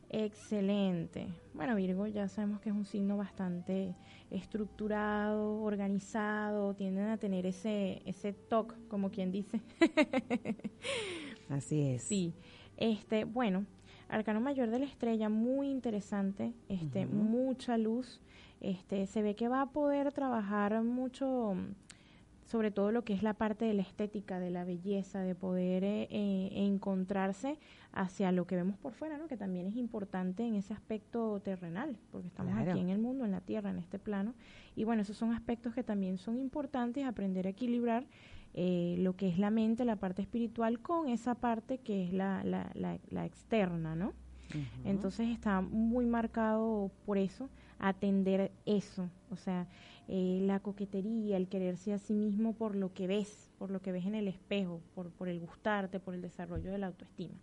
[0.09, 1.27] Excelente.
[1.53, 3.95] Bueno, Virgo ya sabemos que es un signo bastante
[4.31, 9.61] estructurado, organizado, tienden a tener ese ese toque, como quien dice.
[11.49, 12.03] Así es.
[12.03, 12.33] Sí.
[12.77, 13.65] Este, bueno,
[14.09, 18.21] Arcano Mayor de la Estrella, muy interesante, este, mucha luz.
[18.61, 21.55] Este, se ve que va a poder trabajar mucho
[22.47, 25.83] sobre todo lo que es la parte de la estética, de la belleza, de poder
[25.83, 27.59] eh, eh, encontrarse
[27.91, 29.27] hacia lo que vemos por fuera, ¿no?
[29.27, 33.31] que también es importante en ese aspecto terrenal, porque estamos aquí en el mundo, en
[33.31, 34.33] la tierra, en este plano.
[34.77, 38.05] Y bueno, esos son aspectos que también son importantes, aprender a equilibrar
[38.53, 42.45] eh, lo que es la mente, la parte espiritual, con esa parte que es la,
[42.45, 44.13] la, la, externa, ¿no?
[44.85, 49.67] Entonces está muy marcado por eso, atender eso, o sea,
[50.09, 53.91] eh, la coquetería, el quererse a sí mismo por lo que ves, por lo que
[53.91, 57.35] ves en el espejo, por, por el gustarte, por el desarrollo de la autoestima.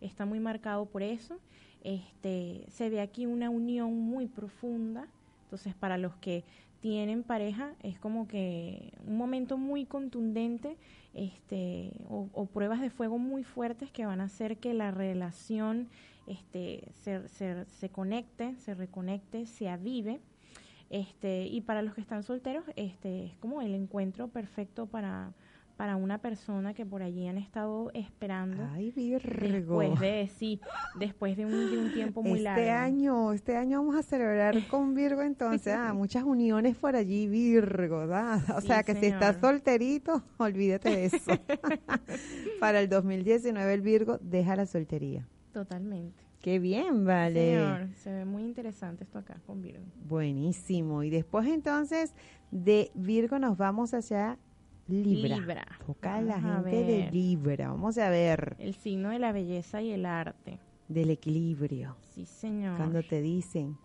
[0.00, 1.38] Está muy marcado por eso.
[1.82, 5.08] Este, se ve aquí una unión muy profunda.
[5.44, 6.44] Entonces, para los que
[6.80, 10.76] tienen pareja, es como que un momento muy contundente
[11.14, 15.88] este, o, pruebas de fuego muy fuertes que van a hacer que la relación
[16.26, 20.20] este, se, se, se conecte, se reconecte, se avive
[20.90, 25.32] este, y para los que están solteros, este, es como el encuentro perfecto para,
[25.76, 28.68] para una persona que por allí han estado esperando.
[28.72, 29.78] Ay, Virgo.
[29.80, 30.60] Después de, sí,
[30.98, 32.60] después de un, de un tiempo muy este largo.
[32.60, 37.28] Este año, este año vamos a celebrar con Virgo entonces, ah, muchas uniones por allí,
[37.28, 38.42] Virgo, ¿verdad?
[38.56, 41.30] O Sí, sea que si estás solterito, olvídate de eso.
[42.60, 45.26] Para el 2019 el Virgo deja la soltería.
[45.52, 46.29] Totalmente.
[46.40, 47.54] Qué bien, vale.
[47.54, 49.84] Señor, se ve muy interesante esto acá con Virgo.
[50.08, 51.02] Buenísimo.
[51.02, 52.14] Y después entonces
[52.50, 54.38] de Virgo nos vamos hacia
[54.88, 55.36] Libra.
[55.36, 55.66] Libra.
[55.86, 57.10] Toca la a gente de.
[57.12, 57.68] Libra.
[57.68, 60.58] Vamos a ver El signo de la belleza y el arte.
[60.88, 61.96] del equilibrio.
[62.14, 62.76] Sí, señor.
[62.76, 63.76] Cuando te dicen,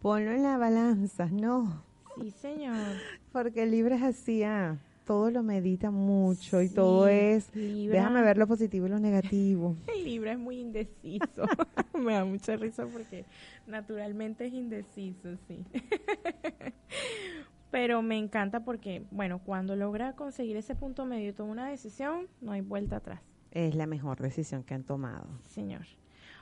[0.00, 1.84] ponlo en la balanza, no,
[2.20, 2.76] Sí, señor.
[3.32, 4.78] porque Libra es así, ah,
[5.10, 7.96] todo lo medita mucho y Sí, todo es, Libra.
[7.96, 9.74] déjame ver lo positivo y lo negativo.
[9.92, 11.46] El Libra es muy indeciso.
[11.98, 13.24] Me da mucha risa porque
[13.66, 15.64] naturalmente es indeciso, sí.
[17.72, 22.28] Pero me encanta porque, bueno, cuando logra conseguir ese punto medio y toma una decisión,
[22.40, 23.20] no hay vuelta atrás,
[23.50, 25.26] Es la mejor decisión que han tomado.
[25.48, 25.82] señor.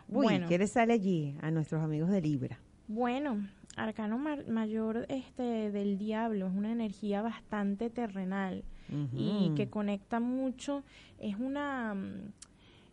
[0.09, 2.59] Uy, bueno, ¿qué les sale allí a nuestros amigos de Libra?
[2.87, 3.46] bueno,
[3.78, 8.64] arcano mayor este del diablo es una energía bastante terrenal.
[9.12, 10.82] y que conecta mucho.
[11.18, 12.32] Es una mm,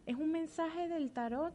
[0.07, 1.53] es un mensaje del tarot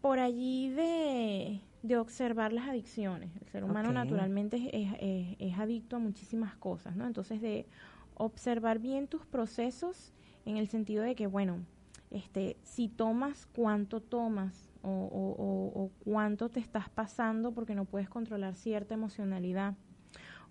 [0.00, 3.30] por allí de, de observar las adicciones.
[3.40, 7.06] El ser humano naturalmente es, es- es- es adicto a muchísimas cosas, ¿no?
[7.06, 7.66] Entonces de
[8.16, 10.12] observar bien tus procesos
[10.44, 11.58] en el sentido de que, bueno,
[12.10, 18.08] este, si tomas, cuánto tomas o, o- o- cuánto te estás pasando porque no puedes
[18.08, 19.74] controlar cierta emocionalidad.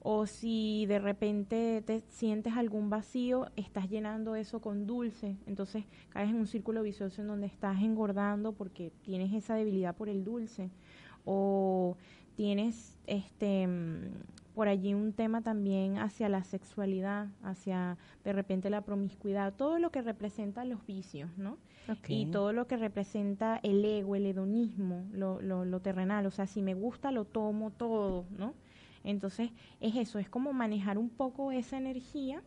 [0.07, 6.29] O si de repente te sientes algún vacío, estás llenando eso con dulce, entonces caes
[6.29, 10.69] en un círculo vicioso en donde estás engordando porque tienes esa debilidad por el dulce.
[11.25, 11.97] O
[12.35, 14.09] tienes este mm,
[14.55, 19.91] por allí un tema también hacia la sexualidad, hacia de repente la promiscuidad, todo lo
[19.91, 21.57] que representa los vicios, ¿no?
[22.13, 26.47] Y todo lo que representa el ego, el hedonismo, lo, lo, lo terrenal, o sea,
[26.47, 28.53] si me gusta lo tomo todo, ¿no?
[29.03, 32.41] Entonces es eso, es como manejar un poco esa energía,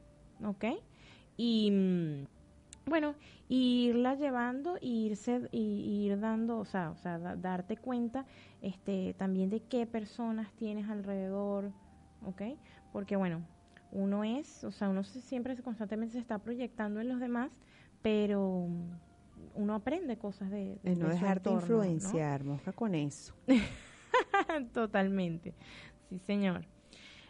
[0.45, 0.65] ¿ok?
[1.37, 2.27] Y mm,
[2.91, 3.15] bueno,
[3.49, 8.25] irla llevando y irse y, y ir dando, o sea, o sea, da- darte cuenta
[8.63, 11.71] este también de qué personas tienes alrededor,
[12.25, 12.43] ¿ok?
[12.93, 13.43] Porque bueno,
[13.91, 17.53] uno es, o sea, uno se- siempre se- constantemente se está proyectando en los demás,
[18.03, 18.69] pero
[19.55, 21.85] uno aprende cosas de, de- no de su dejarte entorno, ¿no?
[21.85, 23.35] influenciar, mosca con eso.
[24.73, 25.55] Totalmente,
[26.09, 26.65] sí señor.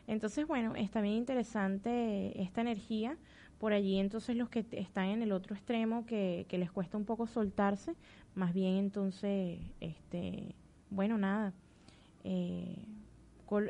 [0.06, 3.18] Entonces, bueno, está bien interesante esta energía.
[3.58, 7.04] Por allí entonces los que están en el otro extremo que, que les cuesta un
[7.04, 7.94] poco soltarse,
[8.34, 10.54] más bien entonces, este,
[10.90, 11.52] bueno, nada,
[12.22, 12.84] eh,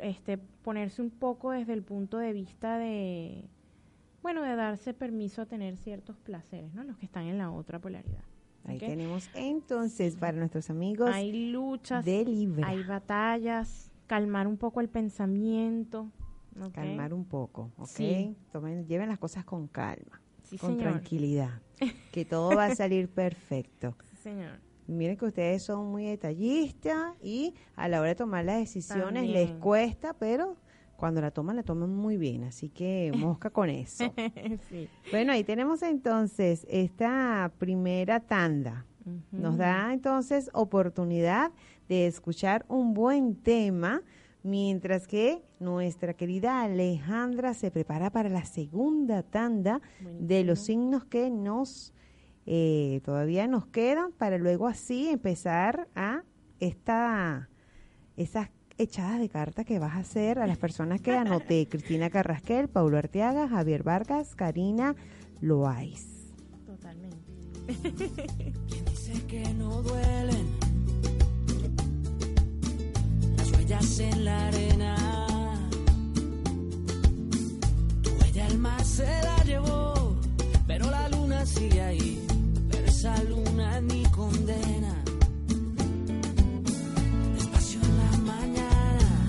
[0.01, 3.45] este, ponerse un poco desde el punto de vista de,
[4.21, 6.83] bueno, de darse permiso a tener ciertos placeres, ¿no?
[6.83, 8.23] Los que están en la otra polaridad.
[8.65, 12.67] Ahí tenemos entonces para nuestros amigos Hay luchas, de Libra.
[12.67, 16.11] hay batallas, calmar un poco el pensamiento.
[16.61, 16.73] ¿ok?
[16.73, 17.87] Calmar un poco, ¿ok?
[17.87, 18.35] Sí.
[18.51, 20.91] Tomen, lleven las cosas con calma, Sí, con señor.
[20.91, 21.61] tranquilidad,
[22.11, 23.95] que todo va a salir perfecto.
[24.11, 24.59] Sí, señor.
[24.89, 29.51] Miren que ustedes son muy detallistas y a la hora de tomar las decisiones les
[29.51, 30.57] cuesta, pero
[30.99, 32.43] cuando la toman, la toman muy bien.
[32.43, 34.13] Así que mosca con eso.
[34.69, 34.89] sí.
[35.11, 38.85] Bueno, ahí tenemos entonces esta primera tanda.
[39.31, 41.51] Nos da entonces oportunidad
[41.87, 44.03] de escuchar un buen tema,
[44.43, 49.81] mientras que nuestra querida Alejandra se prepara para la segunda tanda
[50.19, 51.93] de los signos que nos
[52.51, 56.23] eh, todavía nos quedan para luego así empezar a
[56.59, 57.47] esta
[58.17, 62.67] esas echadas de carta que vas a hacer a las personas que anoté Cristina Carrasquel,
[62.67, 64.95] Paulo Arteaga, Javier Vargas, Karina
[65.41, 66.33] Loaiz.
[66.65, 67.19] Totalmente.
[68.67, 70.47] Quien dice que no duelen
[73.37, 75.69] las huellas en la arena.
[78.01, 80.17] Tu huella el mar se la llevó,
[80.65, 82.28] pero la luna sigue ahí.
[82.99, 84.93] Esa luna ni condena.
[87.33, 89.27] Despacio en la mañana,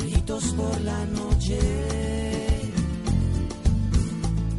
[0.00, 1.58] alitos por la noche.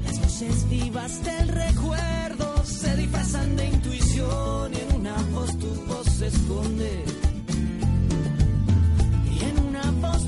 [0.06, 6.08] Las voces vivas del recuerdo se disfrazan de intuición y en una voz tu voz
[6.18, 7.06] se esconde.
[9.36, 10.26] Y en una voz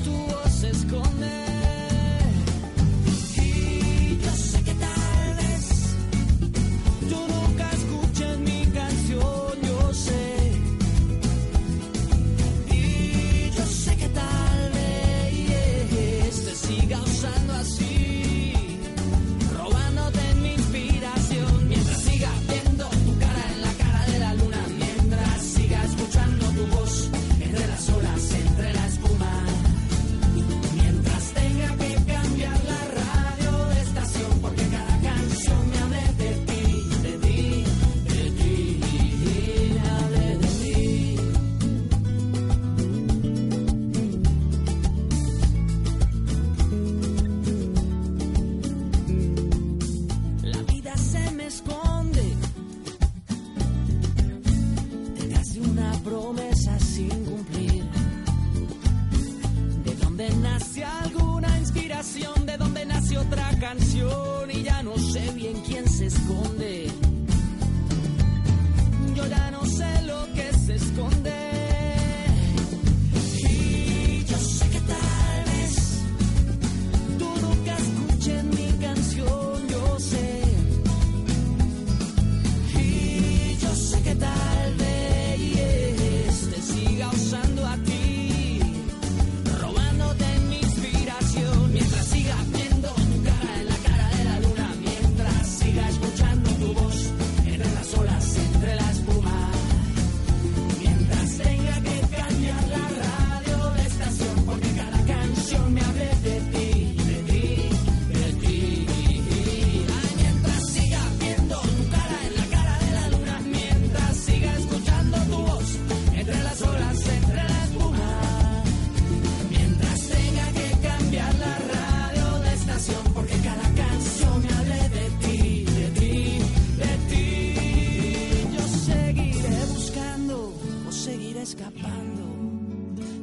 [131.46, 132.24] escapando,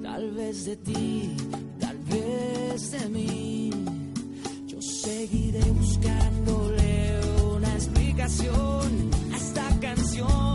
[0.01, 1.35] tal vez de ti,
[1.77, 3.69] tal vez de mí.
[4.65, 7.19] Yo seguiré buscándole
[7.53, 10.52] una explicación a esta canción.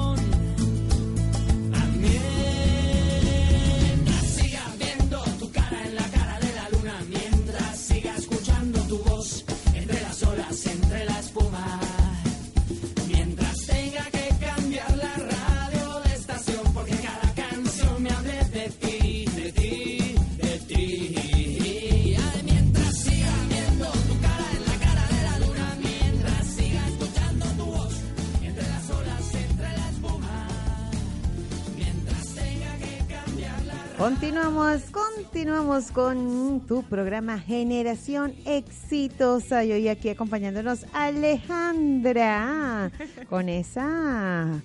[34.39, 39.65] Continuamos, continuamos con tu programa Generación Exitosa.
[39.65, 42.93] Y hoy aquí acompañándonos Alejandra
[43.29, 44.63] con esa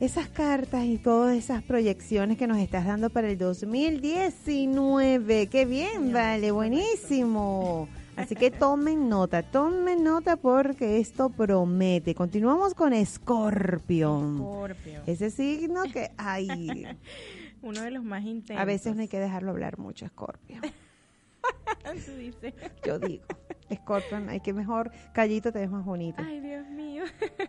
[0.00, 5.46] esas cartas y todas esas proyecciones que nos estás dando para el 2019.
[5.46, 7.88] Qué bien, vale, buenísimo.
[8.16, 12.16] Así que tomen nota, tomen nota porque esto promete.
[12.16, 14.34] Continuamos con Escorpio.
[14.34, 15.02] Escorpio.
[15.06, 16.88] Ese signo que, ay,
[17.62, 18.60] Uno de los más intensos.
[18.60, 20.60] a veces no hay que dejarlo hablar mucho, Escorpio.
[22.06, 22.54] Tú dices.
[22.84, 23.24] Yo digo,
[23.72, 26.22] Scorpion, hay que mejor, callito te ves más bonito.
[26.24, 27.04] Ay, Dios mío.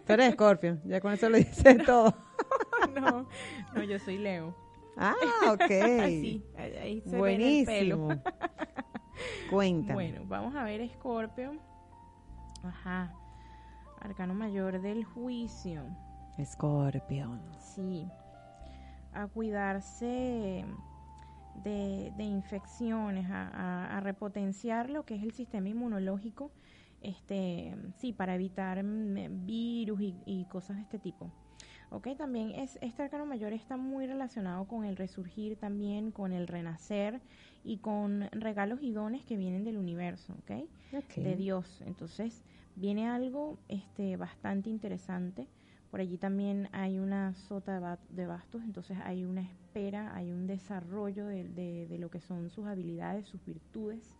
[0.05, 2.13] Tú eres Scorpion, ya con eso lo dice todo.
[2.95, 3.27] no,
[3.73, 4.55] no, yo soy Leo.
[4.97, 5.13] Ah,
[5.51, 5.61] ok.
[5.61, 7.97] Así, ahí- se ve en el pelo.
[7.97, 8.23] Buenísimo.
[9.49, 9.93] Cuéntame.
[9.93, 11.53] Bueno, vamos a ver Scorpio.
[12.63, 13.13] Ajá.
[14.01, 15.81] Arcano mayor del juicio.
[16.43, 17.41] Scorpion.
[17.59, 18.07] Sí.
[19.13, 20.65] A cuidarse
[21.53, 26.51] de, de infecciones, a, a- a repotenciar lo que es el sistema inmunológico,
[27.01, 31.29] este, sí, para evitar mm, virus y, y cosas de este tipo.
[31.89, 36.47] Ok, también es, este arcano mayor está muy relacionado con el resurgir también, con el
[36.47, 37.19] renacer
[37.65, 40.51] y con regalos y dones que vienen del universo, ¿ok?
[40.93, 41.15] Ok.
[41.17, 41.81] de Dios.
[41.85, 42.45] Entonces,
[42.75, 45.47] viene algo este, bastante interesante.
[45.91, 50.31] Por allí también hay una sota de, ba- de bastos, entonces hay una espera, hay
[50.31, 54.17] un desarrollo de, de- de lo que son sus habilidades, sus virtudes.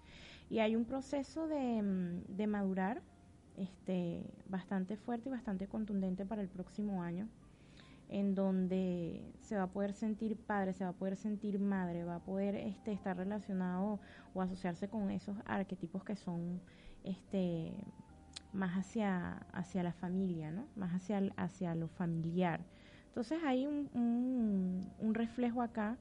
[0.49, 3.01] Y hay un proceso de, mm, de madurar
[3.57, 7.27] este, bastante fuerte y bastante contundente para el próximo año,
[8.09, 12.15] en donde se va a poder sentir padre, se va a poder sentir madre, va
[12.15, 13.99] a poder este, estar relacionado
[14.33, 16.59] o asociarse con esos arquetipos que son
[17.03, 17.73] este
[18.53, 20.65] más hacia hacia la familia, ¿no?
[20.75, 22.61] Más hacia hacia lo familiar.
[23.07, 25.97] Entonces hay un, un, un reflejo acá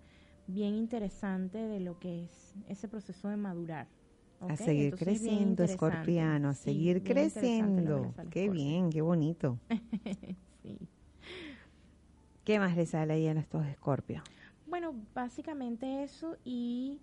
[0.46, 3.88] bien interesante de lo que es ese proceso de madurar.
[4.40, 5.64] A seguir Entonces, creciendo.
[5.64, 8.14] Escorpiano, a seguir creciendo.
[8.30, 9.58] Qué bien, qué bonito.
[10.62, 10.76] Sí.
[12.44, 14.22] ¿Qué más le sale ahí a estos Escorpios?
[14.66, 17.00] Bueno, básicamente eso y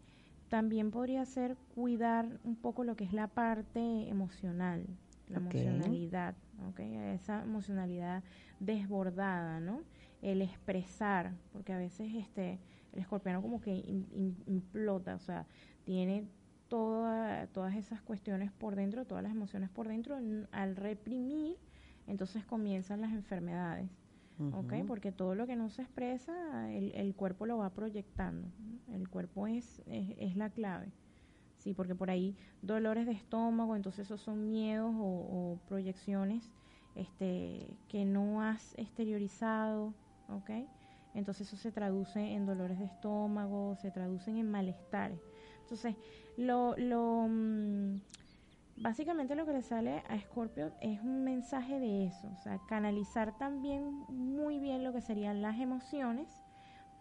[0.50, 4.86] también podría ser cuidar un poco lo que es la parte emocional,
[5.30, 6.36] la emocionalidad,
[6.70, 6.80] ¿ok?
[6.80, 8.24] Esa emocionalidad
[8.60, 9.82] desbordada, ¿no?
[10.22, 12.60] El expresar, porque a veces este
[12.94, 15.46] el escorpiano como que im- im- implota, o sea,
[15.84, 16.26] tiene
[16.68, 20.18] toda, todas esas cuestiones por dentro, todas las emociones por dentro,
[20.52, 21.58] al reprimir,
[22.08, 23.90] entonces comienzan las enfermedades.
[24.54, 24.72] ¿ok?
[24.74, 24.86] Ujú.
[24.88, 28.48] Porque todo lo que no se expresa, el, el cuerpo lo va proyectando.
[28.92, 30.92] El cuerpo es, es, es la clave.
[31.58, 36.50] Sí, porque por ahí dolores de estómago, entonces esos son miedos o, proyecciones
[36.96, 39.94] este, que no has exteriorizado,
[40.30, 40.52] ¿ok?
[41.14, 45.20] Entonces eso se traduce en dolores de estómago, se traducen en malestares.
[45.62, 45.96] Entonces,
[46.38, 48.00] lo, lo, mm,
[48.78, 53.38] básicamente lo que le sale a Scorpio es un mensaje de eso, o sea, canalizar
[53.38, 56.30] también muy bien lo que serían las emociones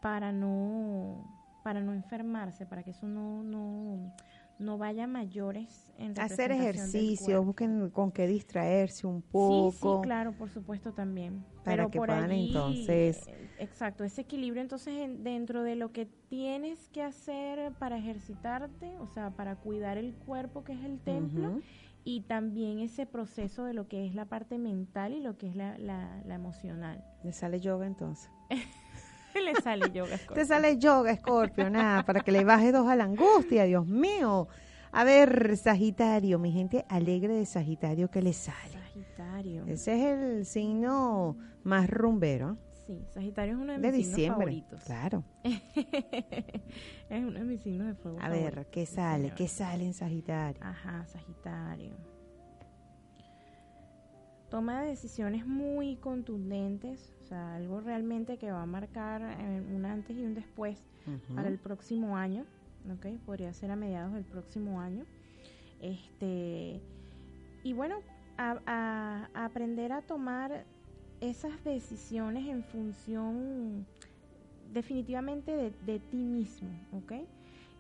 [0.01, 1.33] para no
[1.63, 4.13] para no enfermarse, para que eso no no
[4.59, 9.73] no vaya mayores en Hacer ejercicio, busquen con qué distraerse un Sí, poco.
[9.73, 11.45] sí, claro, por supuesto también.
[11.65, 15.77] Para Pero que por puedan allí, entonces- eh, exacto, ese equilibrio entonces en- dentro de
[15.77, 20.85] lo que tienes que hacer para ejercitarte, o sea, para cuidar el cuerpo que es
[20.85, 21.61] el templo,
[22.05, 25.57] y también ese proceso de lo que es la parte mental y lo que es
[25.57, 27.05] la, la, la emocional.
[27.25, 28.31] Le sale yoga entonces.
[29.45, 30.11] Le sale yoga.
[30.17, 30.45] Te Scorpio.
[30.47, 34.49] sale yoga, Scorpio, nada, para que le baje dos a la angustia, Dios mío.
[34.93, 38.73] A ver, Sagitario, mi gente alegre de Sagitario, ¿qué le sale?
[38.73, 39.65] Sagitario.
[39.67, 42.57] Ese es el signo más rumbero
[42.87, 44.39] Sí, Sagitario es uno de, de mis signos diciembre.
[44.47, 44.81] favoritos.
[44.85, 45.25] Claro.
[47.11, 48.19] es uno de mis signos de fuego.
[48.21, 49.33] A ver, ¿qué sale?
[49.37, 50.63] ¿Qué sale en Sagitario?
[50.65, 51.97] Ajá, Sagitario.
[54.57, 59.85] Toma de decisiones muy contundentes, o sea, algo realmente que va a marcar eh, un
[59.85, 60.83] antes y un después
[61.35, 62.47] para el próximo año,
[62.91, 63.21] ¿ok?
[63.27, 65.05] Podría ser a mediados del próximo año.
[65.83, 66.81] Este,
[67.65, 67.97] y bueno,
[68.39, 70.65] a, a- a aprender a tomar
[71.21, 73.87] esas decisiones en función
[74.73, 77.13] definitivamente de, de ti mismo, ¿ok?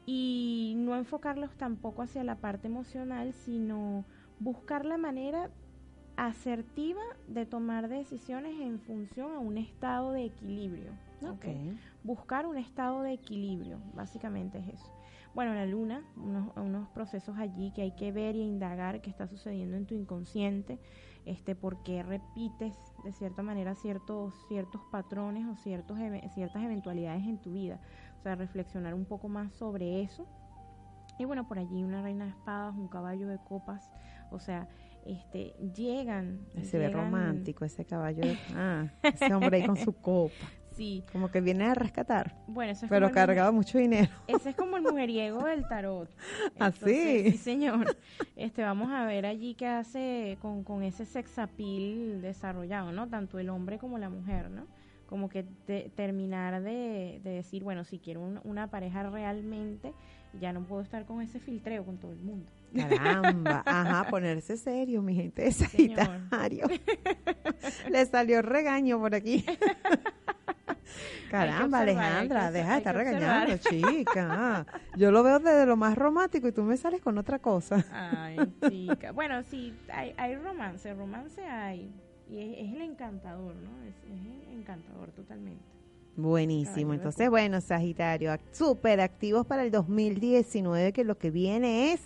[0.04, 4.04] Y no enfocarlos tampoco hacia la parte emocional, sino
[4.40, 5.50] buscar la manera
[6.16, 10.92] asertiva de tomar decisiones en función a un estado de equilibrio.
[12.02, 14.92] buscar un estado de equilibrio, básicamente es eso.
[15.34, 19.26] Bueno, la luna, unos, unos procesos allí que hay que ver y indagar qué está
[19.26, 20.78] sucediendo en tu inconsciente,
[21.26, 25.98] este, por qué repites de cierta manera ciertos, ciertos patrones o ciertos,
[26.32, 27.80] ciertas eventualidades en tu vida.
[28.18, 30.26] O sea, reflexionar un poco más sobre eso.
[31.18, 33.90] Y bueno, por allí una reina de espadas, un caballo de copas,
[34.30, 34.68] o sea,
[35.06, 36.40] este, llegan.
[36.62, 38.22] Se ve romántico ese caballo.
[38.22, 40.34] de- Ah, ese hombre ahí con su copa.
[40.76, 44.10] Sí, Como que viene a rescatar, bueno, eso es pero el de mucho dinero.
[44.26, 46.10] Ese es como el mujeriego del tarot.
[46.60, 47.30] ¿Ah, Entonces, sí?
[47.32, 47.96] Sí, señor.
[48.36, 53.08] Este, vamos a ver allí qué hace con, con ese sexapil desarrollado, ¿no?
[53.08, 54.66] Tanto el hombre como la mujer, ¿no?
[55.08, 59.94] Como que te- terminar de, de decir, bueno, si quiero un- una pareja realmente,
[60.38, 62.50] ya no puedo estar con ese filtreo con todo el mundo.
[62.74, 65.52] Caramba, ajá, ponerse serio, mi gente de.
[65.52, 66.66] Sagitario.
[67.90, 69.44] Le salió regaño por aquí.
[71.30, 74.66] Caramba, observar, Alejandra, deja de estar regañando, chica.
[74.96, 77.84] Yo lo veo desde lo más romántico y tú me sales con otra cosa.
[77.92, 78.38] Ay,
[78.68, 79.12] chica.
[79.12, 81.92] Bueno, sí, hay, hay romance, romance hay.
[82.30, 83.82] Y es, es el encantador, ¿no?
[83.82, 85.76] Es, es el encantador totalmente.
[86.16, 86.94] Buenísimo.
[86.94, 92.00] Entonces, bueno, Sagitario, súper activos para el 2019, que lo que viene es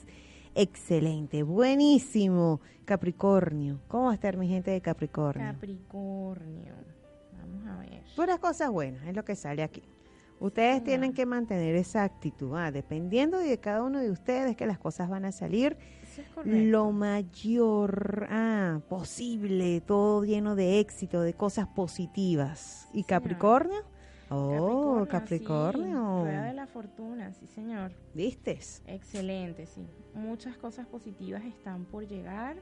[0.55, 2.61] excelente, buenísimo.
[2.85, 5.47] Capricornio, ¿cómo va a estar mi gente de Capricornio?
[5.47, 6.75] Capricornio.
[7.39, 8.03] Vamos a ver.
[8.17, 9.83] Puras cosas buenas, es lo que sale aquí.
[10.41, 14.79] Ustedes tienen que mantener esa actitud, ah, dependiendo de cada uno de ustedes que las
[14.79, 15.77] cosas van a salir
[16.45, 22.89] es lo mayor ah, posible, todo lleno de éxito, de cosas positivas.
[22.93, 23.05] ¿Y.
[23.05, 23.83] Capricornio?
[24.31, 26.23] Oh, Sí, Capricornio.
[26.25, 27.93] rueda de la fortuna, sí, señor.
[28.15, 28.83] ¿Vistes?
[28.87, 29.87] Excelente, sí.
[30.15, 32.57] Muchas cosas positivas están por llegar.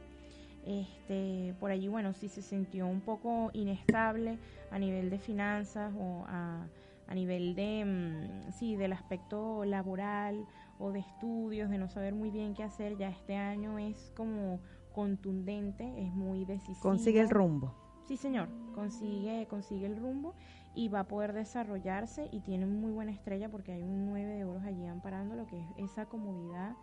[0.64, 4.38] Este, por allí, bueno, si se sintió un poco inestable
[4.70, 6.66] a nivel de finanzas o a,
[7.06, 10.46] a nivel de, mm, sí, del aspecto laboral
[10.78, 14.60] o de estudios, de no saber muy bien qué hacer, ya este año es como
[14.94, 16.80] contundente, es muy decisivo.
[16.82, 17.74] Consigue el rumbo.
[18.08, 20.34] Sí, señor, consigue, consigue el rumbo
[20.74, 24.44] y va a poder desarrollarse y tiene muy buena estrella porque hay un 9 de
[24.46, 26.74] oros allí amparando lo que es esa comodidad,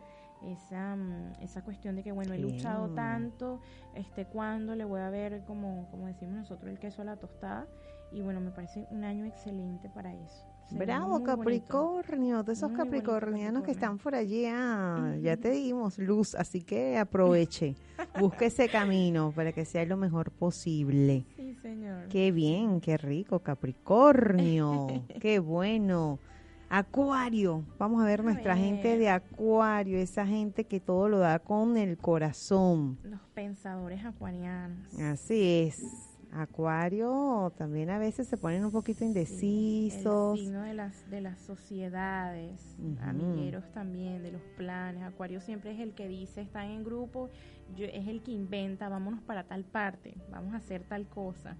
[0.43, 2.95] esa, mm, esa cuestión de que, bueno, he luchado bien.
[2.95, 3.59] tanto,
[3.95, 7.65] este, cuando le voy a ver, como, como decimos nosotros, el queso a la tostada
[8.11, 10.45] y bueno, me parece un año excelente para eso.
[10.71, 11.23] Bravo.
[11.23, 16.61] Capricornio, de esos Muy capricornianos que están por allí, ah, ya te dimos luz, así
[16.61, 17.75] que aproveche,
[18.19, 21.25] busque ese camino para que sea lo mejor posible.
[21.35, 22.07] Sí, señor.
[22.09, 24.87] Qué bien, qué rico, Capricornio,
[25.21, 26.19] qué bueno.
[26.67, 31.39] Acuario, vamos a ver A nuestra gente de Acuario, esa gente que todo lo da
[31.39, 32.97] con el corazón.
[33.03, 34.93] Los pensadores acuarianos.
[34.99, 36.14] Así es.
[36.37, 40.37] Acuario también a veces se ponen un poquito indecisos.
[40.37, 42.97] El signo de las, de las sociedades, Ujú.
[43.01, 45.03] amigueros también, de los planes.
[45.03, 47.29] Acuario siempre es el que dice, están en grupo,
[47.73, 51.55] yo, es el que inventa, vámonos para tal parte, vamos a hacer tal cosa.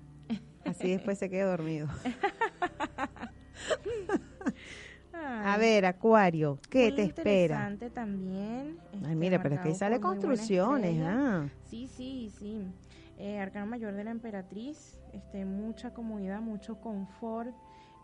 [0.66, 1.88] Así después se queda dormido.
[5.14, 7.34] A ver, Acuario, ¿qué muy te espera?
[7.70, 8.78] interesante también.
[8.92, 11.48] Ay, este, mira, pero es que ahí sale construcciones, ah.
[11.70, 12.68] Sí, sí, sí.
[13.18, 17.56] Eh, Arcano Mayor de la Emperatriz, este, mucha comodidad, mucho confort,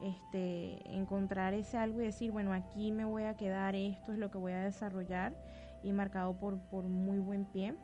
[0.01, 4.32] este, encontrar ese algo y decir, bueno, aquí me voy a quedar, esto es lo
[4.32, 5.34] que voy a desarrollar,
[5.84, 7.76] y marcado por, por muy buen pie.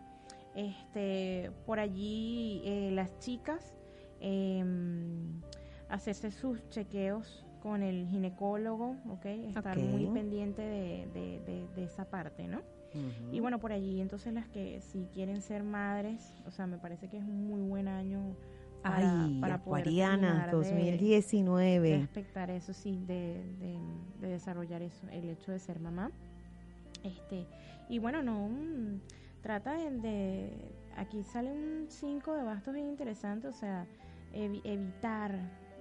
[0.56, 3.76] Este, por allí eh, las chicas,
[4.20, 5.42] em,
[5.90, 9.26] hacerse sus chequeos con el ginecólogo, ¿ok?
[9.58, 12.62] Estar muy pendiente de, de- de- de esa parte, ¿no?
[13.32, 17.08] Y bueno, por allí entonces las que si quieren ser madres, o sea, me parece
[17.10, 18.36] que es un muy buen año
[18.82, 20.18] para, Ay, para poder Acuariana,
[20.48, 21.98] terminar de- de 2019.
[22.00, 23.80] respectar eso, sí, de, de-
[24.22, 26.12] de desarrollar eso, el hecho de ser mamá.
[27.04, 27.46] Este,
[27.90, 29.00] y bueno, no, mm,
[29.42, 30.52] trata de,
[30.96, 33.86] aquí sale un 5 de bastos bien interesante, o sea,
[34.34, 35.38] evi- evitar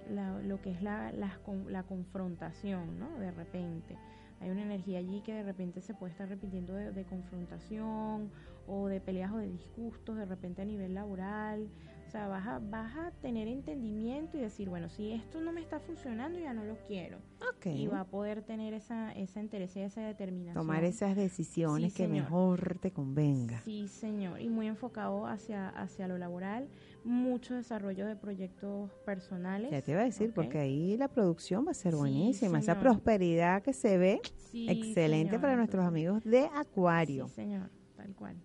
[0.09, 1.11] la- lo que es la,
[1.45, 3.17] con- la confrontación, ¿no?
[3.19, 3.95] De repente.
[4.39, 8.29] Hay una energía allí que de repente se puede estar repitiendo de, de confrontación
[8.67, 11.67] o de peleas o de disgustos de repente a nivel laboral.
[12.05, 15.59] O sea, vas a, vas a tener entendimiento y decir, bueno, si esto no me
[15.59, 17.17] está funcionando, ya no lo quiero.
[17.65, 20.53] Y va a poder tener esa, esa interés y esa determinación.
[20.65, 22.23] Tomar esas decisiones Sí, que señor.
[22.23, 23.59] mejor te convenga.
[23.59, 24.39] Sí, señor.
[24.39, 26.69] Y muy enfocado hacia, hacia lo laboral,
[27.07, 29.71] mucho desarrollo de proyectos personales.
[29.71, 32.59] Ya te iba a decir, porque ahí la producción va a ser Sí, buenísima.
[32.59, 35.41] Esa prosperidad que se ve, Sí, excelente señor.
[35.41, 37.27] para nuestros amigos de Acuario.
[37.29, 38.35] Sí, señor, tal cual.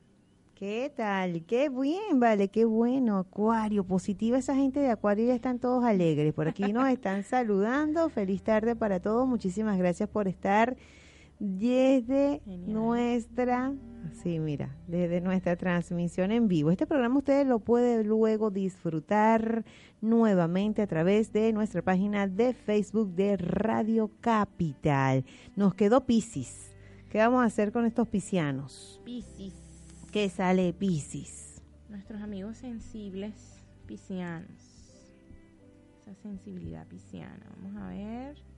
[0.55, 1.45] ¿Qué tal?
[1.45, 3.83] Qué bien, vale, qué bueno, Acuario.
[3.85, 6.33] Positiva esa gente de Acuario, ya están todos alegres.
[6.33, 8.09] Por aquí nos están saludando.
[8.11, 9.27] Feliz tarde para todos.
[9.27, 10.77] Muchísimas gracias por estar
[11.45, 12.73] desde Genial.
[12.73, 13.75] nuestra,
[14.23, 16.71] sí, mira, desde nuestra transmisión en vivo.
[16.71, 19.65] Este programa ustedes lo pueden luego disfrutar
[20.01, 25.25] nuevamente a través de nuestra página de Facebook de Radio Capital.
[25.57, 26.71] Nos quedó Piscis.
[27.11, 29.01] ¿Qué vamos a hacer con estos piscianos?
[29.05, 29.55] Piscis,
[30.13, 31.61] ¿Qué sale Piscis?
[31.89, 33.35] nuestros amigos sensibles
[33.87, 34.49] piscianos.
[36.01, 37.45] Esa sensibilidad pisciana.
[37.61, 38.52] Vamos a ver.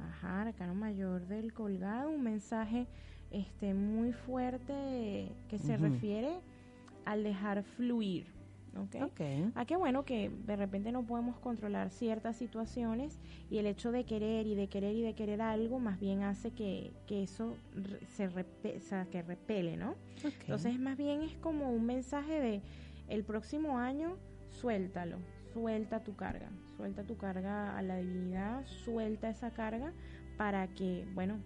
[0.00, 2.86] Ajá, arcano mayor del colgado, un mensaje
[3.30, 6.40] este muy fuerte que se refiere
[7.04, 8.26] al dejar fluir,
[8.76, 9.02] ¿ok?
[9.04, 9.20] Ok.
[9.54, 13.18] Ah, qué bueno que de repente no podemos controlar ciertas situaciones
[13.50, 16.50] y el hecho de querer y de querer y de querer algo más bien hace
[16.52, 17.56] que, que eso
[18.16, 19.90] se repe- o sea, que repele, ¿no?
[19.90, 19.96] ok.
[20.42, 22.62] Entonces más bien es como un mensaje de
[23.08, 24.16] el próximo año
[24.60, 25.18] suéltalo,
[25.52, 29.92] suelta tu carga, suelta tu carga a la divinidad, suelta esa carga
[30.36, 31.38] para que, bueno,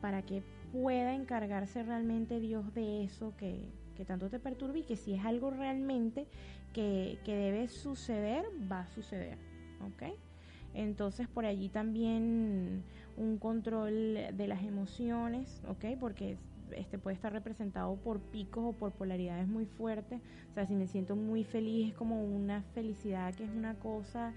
[0.00, 0.42] para que
[0.72, 5.24] pueda encargarse realmente Dios de eso que, que tanto te perturba y que si es
[5.24, 6.26] algo realmente
[6.72, 9.38] que, que debe suceder, va a suceder,
[9.80, 10.14] ¿ok?
[10.74, 12.84] Entonces por allí también
[13.16, 15.98] un control de las emociones, ¿ok?
[15.98, 16.36] Porque
[16.76, 20.20] este puede estar representado por picos o por polaridades muy fuertes.
[20.50, 24.32] O sea, si me siento muy feliz es como una felicidad que es una cosa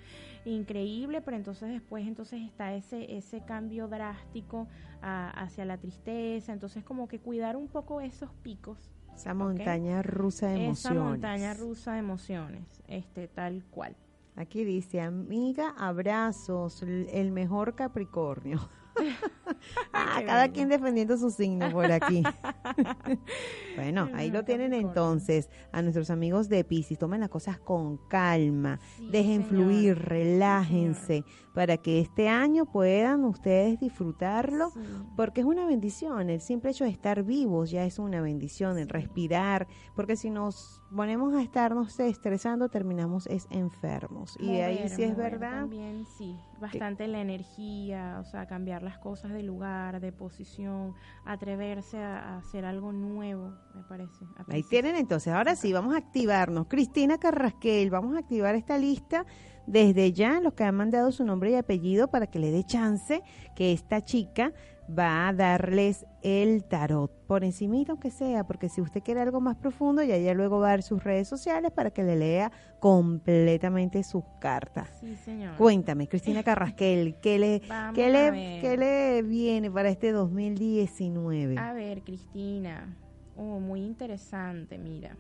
[0.46, 4.68] increíble, pero entonces después entonces está ese ese cambio drástico
[5.02, 6.54] a- hacia la tristeza.
[6.54, 8.78] Entonces como que cuidar un poco esos picos.
[9.16, 10.80] Esa montaña rusa de emociones.
[10.86, 13.96] Esa montaña rusa de emociones, este tal cual.
[14.38, 18.60] Aquí dice, amiga, abrazos, el mejor Capricornio.
[19.94, 22.24] ah, cada quien defendiendo su signo por aquí.
[23.76, 26.98] bueno, ahí lo tienen entonces a nuestros amigos de Pisces.
[26.98, 29.66] Tomen las cosas con calma, Sí, dejen señor.
[29.66, 34.80] fluir, Sí, relájense, para que este año puedan ustedes disfrutarlo Sí.
[35.16, 38.90] porque es una bendición, el simple hecho de estar vivos ya es una bendición, el
[38.90, 44.38] respirar, porque si nos ponemos a estarnos estresando terminamos es enfermos.
[44.40, 45.62] y ahí sí es verdad.
[45.62, 50.94] También sí, bastante la energía, o sea, cambiar las cosas de lugar, de posición,
[51.26, 54.26] atreverse a, a hacer algo nuevo, me parece.
[54.48, 56.68] Ahí tienen entonces, ahora sí, vamos a activarnos.
[56.68, 59.26] Cristina Carrasquel, vamos a activar esta lista
[59.68, 63.22] desde ya, los que han mandado su nombre y apellido para que le dé chance
[63.56, 64.54] que esta chica
[64.98, 69.56] va a darles el tarot, por encimita aunque sea, porque si usted quiere algo más
[69.58, 74.04] profundo, ya ella luego va a dar sus redes sociales para que le lea completamente
[74.04, 74.90] sus cartas.
[75.00, 75.56] Sí, señor.
[75.58, 77.62] Cuéntame, Cristina Carrasquel, ¿qué le,
[77.96, 81.58] qué le, qué le viene para este 2019?
[81.58, 82.98] A ver, Cristina,
[83.36, 85.16] oh, muy interesante, mira.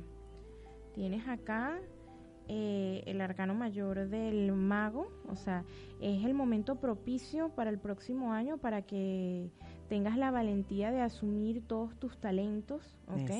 [0.93, 1.79] Tienes acá
[2.53, 5.63] eh, el arcano mayor del mago, o sea,
[6.01, 9.49] es el momento propicio para el próximo año para que
[9.87, 13.31] tengas la valentía de asumir todos tus talentos, ¿ok?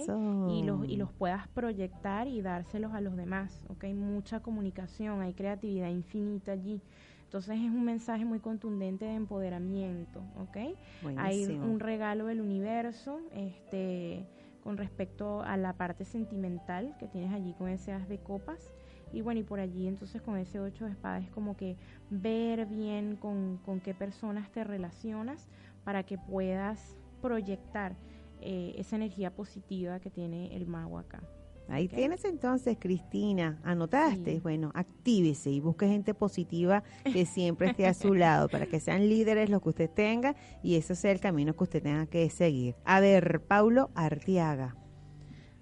[0.50, 3.84] Y los, y los puedas proyectar y dárselos a los demás, ¿ok?
[3.94, 6.82] Mucha comunicación, hay creatividad infinita allí.
[7.26, 10.78] Entonces es un mensaje muy contundente de empoderamiento, ¿ok?
[11.18, 14.26] Hay un regalo del universo, este,
[14.64, 18.74] con respecto a la parte sentimental que tienes allí con ese as de copas.
[19.14, 21.78] Y bueno, y por allí entonces con ese ocho de espadas es como que
[22.10, 25.48] ver bien con, con qué personas te relacionas
[25.84, 27.96] para que puedas proyectar
[28.42, 31.22] eh, esa energía positiva que tiene el mago acá.
[31.70, 34.40] Ahí tienes entonces, Cristina, anotaste, Sí.
[34.42, 39.08] bueno, actívese y busque gente positiva que siempre esté a su lado para que sean
[39.08, 42.76] líderes los que usted tenga y ese sea el camino que usted tenga que seguir.
[42.84, 44.76] A ver, Paulo Artiaga.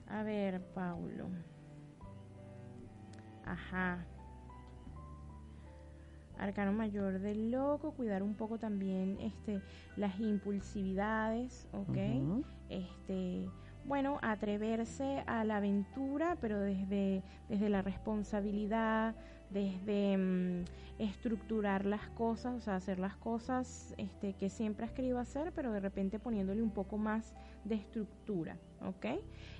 [0.07, 1.29] A ver, Paulo.
[3.49, 4.05] Ajá.
[6.37, 9.61] Arcano mayor del loco, cuidar un poco también este
[9.97, 11.97] las impulsividades, ¿ok?
[12.69, 13.49] Este,
[13.83, 19.15] bueno, atreverse a la aventura, pero desde, desde la responsabilidad,
[19.49, 20.65] desde mm,
[20.99, 25.73] estructurar las cosas, o sea, hacer las cosas este, que siempre has querido hacer, pero
[25.73, 27.33] de repente poniéndole un poco más
[27.63, 29.05] de estructura, ¿ok?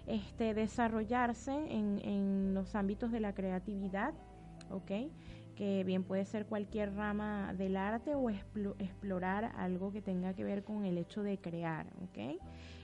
[0.08, 4.14] Este, desarrollarse en, en los ámbitos de la creatividad,
[4.70, 4.92] ¿ok?
[5.56, 10.46] que bien puede ser cualquier rama del arte o explo- explorar algo que tenga que
[10.46, 12.40] ver con el hecho de crear, ¿ok?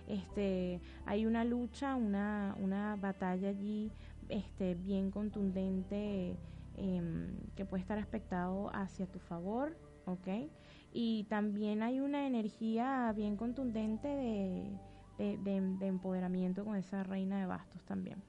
[0.07, 3.93] Este, hay una lucha, una, una batalla allí
[4.27, 6.35] este, bien contundente
[6.75, 10.49] em, que puede estar aspectado hacia tu favor, ¿ok?
[10.91, 14.77] Y también hay una energía bien contundente de,
[15.17, 18.21] de- de- de empoderamiento con esa reina de bastos también.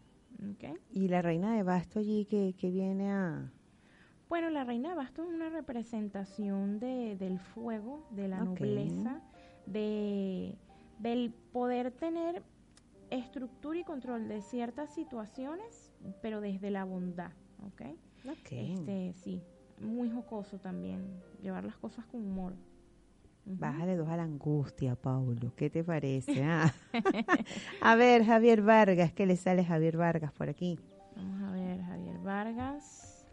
[0.93, 3.51] Y la reina de Basto allí que, que viene a...
[4.29, 9.21] Bueno, la reina de bastos es una representación de, del fuego, de la nobleza,
[9.67, 10.57] de,
[10.99, 12.43] del poder tener
[13.11, 17.31] estructura y control de ciertas situaciones, pero desde la bondad,
[17.67, 17.83] ¿ok?
[18.29, 18.53] Ok.
[18.53, 19.43] Este, sí,
[19.81, 21.03] muy jocoso también,
[21.41, 22.55] llevar las cosas con humor.
[23.47, 23.57] Ujú.
[23.61, 25.53] Bájale dos a la angustia, Paulo.
[25.57, 26.43] ¿Qué te parece?
[26.45, 26.73] ah?
[27.81, 30.79] a ver, Javier Vargas, ¿qué le sale Javier Vargas por aquí?
[31.15, 33.27] Vamos a ver, Javier Vargas.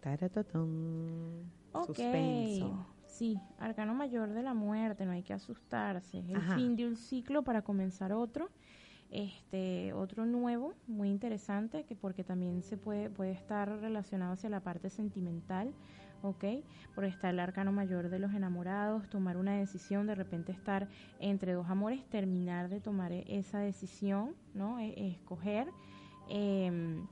[0.00, 1.50] Taratotón.
[1.72, 2.86] Ok, Suspenso.
[3.06, 6.18] sí, arcano mayor de la muerte, no hay que asustarse.
[6.18, 6.54] Es el Ajá.
[6.54, 8.50] fin de un ciclo para comenzar otro.
[9.10, 14.60] Este, otro nuevo, muy interesante, que porque también se puede, puede estar relacionado hacia la
[14.60, 15.72] parte sentimental,
[16.22, 16.44] ¿ok?
[16.94, 20.88] Por estar el arcano mayor de los enamorados, tomar una decisión, de repente estar
[21.20, 24.78] entre dos amores, terminar de tomar e- esa decisión, ¿no?
[24.78, 25.68] E- escoger.
[26.30, 27.06] em,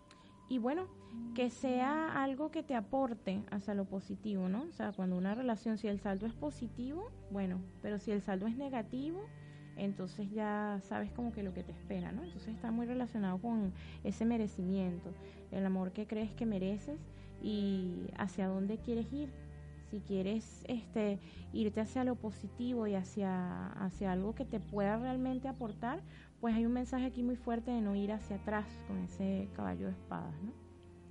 [0.50, 0.86] y bueno,
[1.34, 4.64] que sea algo que te aporte hacia lo positivo, ¿no?
[4.68, 8.46] O sea, cuando una relación, si el saldo es positivo, bueno, pero si el saldo
[8.46, 9.26] es negativo,
[9.76, 12.22] entonces ya sabes como que lo que te espera, ¿no?
[12.24, 13.72] Entonces está muy relacionado con
[14.04, 15.10] ese merecimiento,
[15.50, 16.98] el amor que crees que mereces
[17.42, 19.30] y hacia dónde quieres ir.
[19.90, 21.20] Si quieres este
[21.52, 26.00] irte hacia lo positivo y hacia, hacia algo que te pueda realmente aportar,
[26.40, 29.86] pues hay un mensaje aquí muy fuerte de no ir hacia atrás con ese caballo
[29.86, 30.52] de espadas, ¿no?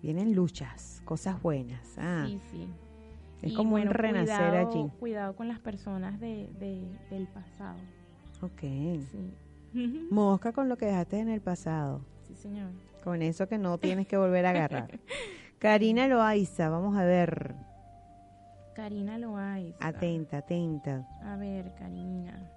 [0.01, 1.97] Vienen luchas, cosas buenas.
[1.97, 2.67] Ah, Sí, sí.
[3.41, 4.91] es Y como bueno, un renacer cuidado, allí.
[4.99, 7.79] Cuidado con las personas de, de- del pasado.
[8.41, 8.61] Ok.
[8.61, 9.33] Sí.
[10.09, 12.01] Mosca con lo que dejaste en el pasado.
[12.27, 12.71] sí, señor.
[13.03, 14.99] Con eso que no tienes que volver a agarrar.
[15.59, 17.55] Karina Loaiza, vamos a ver.
[18.73, 19.77] Karina Loaiza.
[19.79, 21.07] Atenta, atenta.
[21.23, 22.51] A ver, Karina.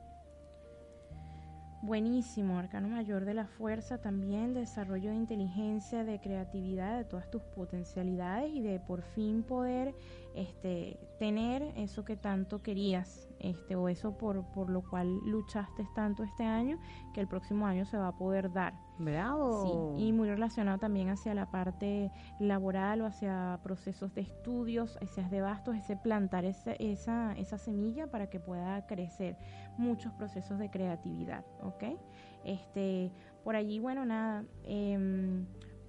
[1.80, 7.42] Buenísimo, arcano mayor de la fuerza también, desarrollo de inteligencia, de creatividad, de todas tus
[7.42, 9.94] potencialidades y de por fin poder
[10.34, 16.22] este, tener eso que tanto querías, este, o eso por, por lo cual luchaste tanto
[16.22, 16.78] este año,
[17.12, 18.74] que el próximo año se va a poder dar.
[18.98, 19.62] Bravo.
[19.96, 22.10] Sí, y muy relacionado también hacia la parte
[22.40, 28.08] laboral o hacia procesos de estudios, hacia de bastos, ese plantar ese- esa, esa semilla
[28.08, 29.36] para que pueda crecer
[29.76, 31.84] muchos procesos de creatividad, ¿ok?
[32.44, 33.12] Este,
[33.44, 35.46] por allí, bueno, nada, em,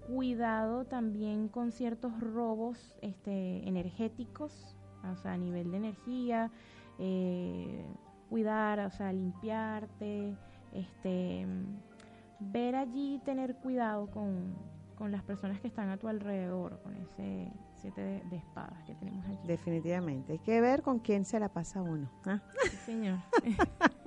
[0.07, 6.51] cuidado también con ciertos robos este, energéticos, o sea, a nivel de energía,
[6.99, 7.85] eh,
[8.29, 10.35] cuidar, o sea, limpiarte,
[10.73, 11.47] este
[12.39, 14.55] ver allí tener cuidado con,
[14.95, 18.95] con las personas que están a tu alrededor, con ese siete de, de espadas que
[18.95, 19.39] tenemos allí.
[19.45, 20.33] Definitivamente.
[20.33, 22.09] Hay que ver con quién se la pasa uno.
[22.25, 22.39] ¿ah?
[22.63, 23.19] Sí, señor.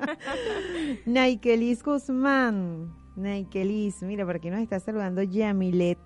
[1.06, 2.94] Naikelis Guzmán.
[3.16, 5.98] Naikelis, mira, por aquí nos está saludando Yamilet.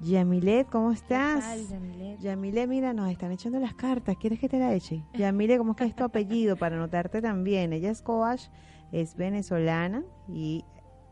[0.00, 1.44] Yamilet, ¿cómo estás?
[1.44, 2.20] ¿Qué tal, Yamilet?
[2.20, 4.16] Yamile, mira, nos están echando las cartas.
[4.16, 5.02] ¿Quieres que te la eche?
[5.14, 6.56] Yamile, ¿cómo es que es tu apellido?
[6.56, 7.72] Para anotarte también.
[7.72, 8.42] Ella es coach,
[8.92, 10.64] es venezolana y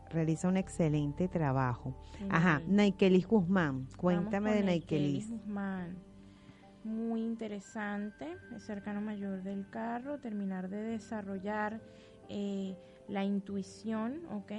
[0.09, 1.95] realiza un excelente trabajo.
[2.29, 5.29] Ajá, Naikelis Guzmán, cuéntame de Naikelis.
[5.29, 5.97] Guzmán.
[6.83, 11.81] Muy interesante, el cercano mayor del carro, terminar de desarrollar
[12.29, 12.77] eh,
[13.07, 14.51] la intuición, ¿ok?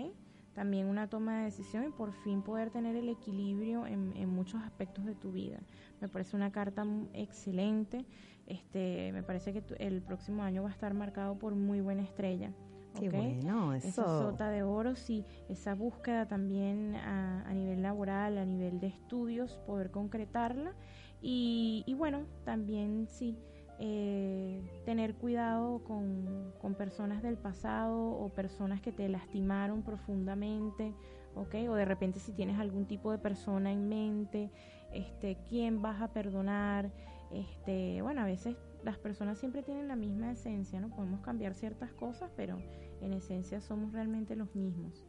[0.56, 4.60] También una toma de decisión y por fin poder tener el equilibrio en, en muchos
[4.62, 5.60] aspectos de tu vida.
[6.00, 8.06] Me parece una carta excelente.
[8.46, 12.02] Este, me parece que tu- el próximo año va a estar marcado por muy buena
[12.02, 12.52] estrella.
[12.98, 13.14] Qué ¿ok?
[13.14, 14.30] bueno, Esa eso.
[14.30, 19.58] sota de oro, sí, esa búsqueda también a, a nivel laboral, a nivel de estudios,
[19.66, 20.72] poder concretarla.
[21.20, 23.36] Y, y bueno, también sí,
[23.78, 24.62] eh,
[24.96, 30.94] tener cuidado con, con personas del pasado o personas que te lastimaron profundamente,
[31.34, 31.54] ¿ok?
[31.68, 34.50] O de repente si tienes algún tipo de persona en mente,
[34.94, 36.90] este, ¿quién vas a perdonar?
[37.30, 40.88] Este, bueno, a veces las personas siempre tienen la misma esencia, ¿no?
[40.88, 42.56] Podemos cambiar ciertas cosas, pero
[43.02, 45.06] en esencia somos realmente los mismos.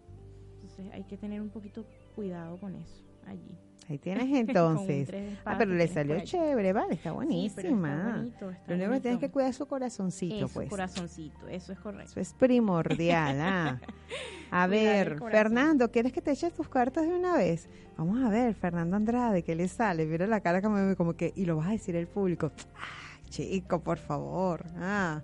[0.55, 3.57] Entonces hay que tener un poquito cuidado con eso allí.
[3.89, 5.09] Ahí tienes entonces.
[5.45, 7.93] ah, pero le salió chévere, vale, está Sí, pero buenísima.
[7.95, 10.69] está bonito, está Lo único que tienes que cuidar su corazoncito, Eso, pues.
[10.69, 12.11] corazoncito, eso es correcto.
[12.11, 13.37] Eso es primordial.
[13.41, 13.79] ah.
[14.51, 15.19] A ver.
[15.29, 17.67] Fernando, ¿quieres que te eches tus cartas de una vez?
[17.97, 20.05] Vamos a ver, Fernando Andrade, ¿qué le sale?
[20.05, 22.51] Mira la cara que me ve como que, y lo vas a decir al público.
[22.75, 24.63] Ay, chico, por favor.
[24.77, 25.21] Ah.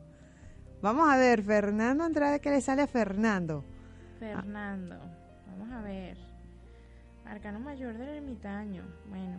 [0.81, 3.63] Vamos a ver, Fernando Andrade, ¿qué le sale a Fernando?
[4.19, 4.97] Fernando,
[5.47, 6.17] vamos a ver.
[7.25, 8.83] Arcano mayor del ermitaño.
[9.09, 9.37] Bueno,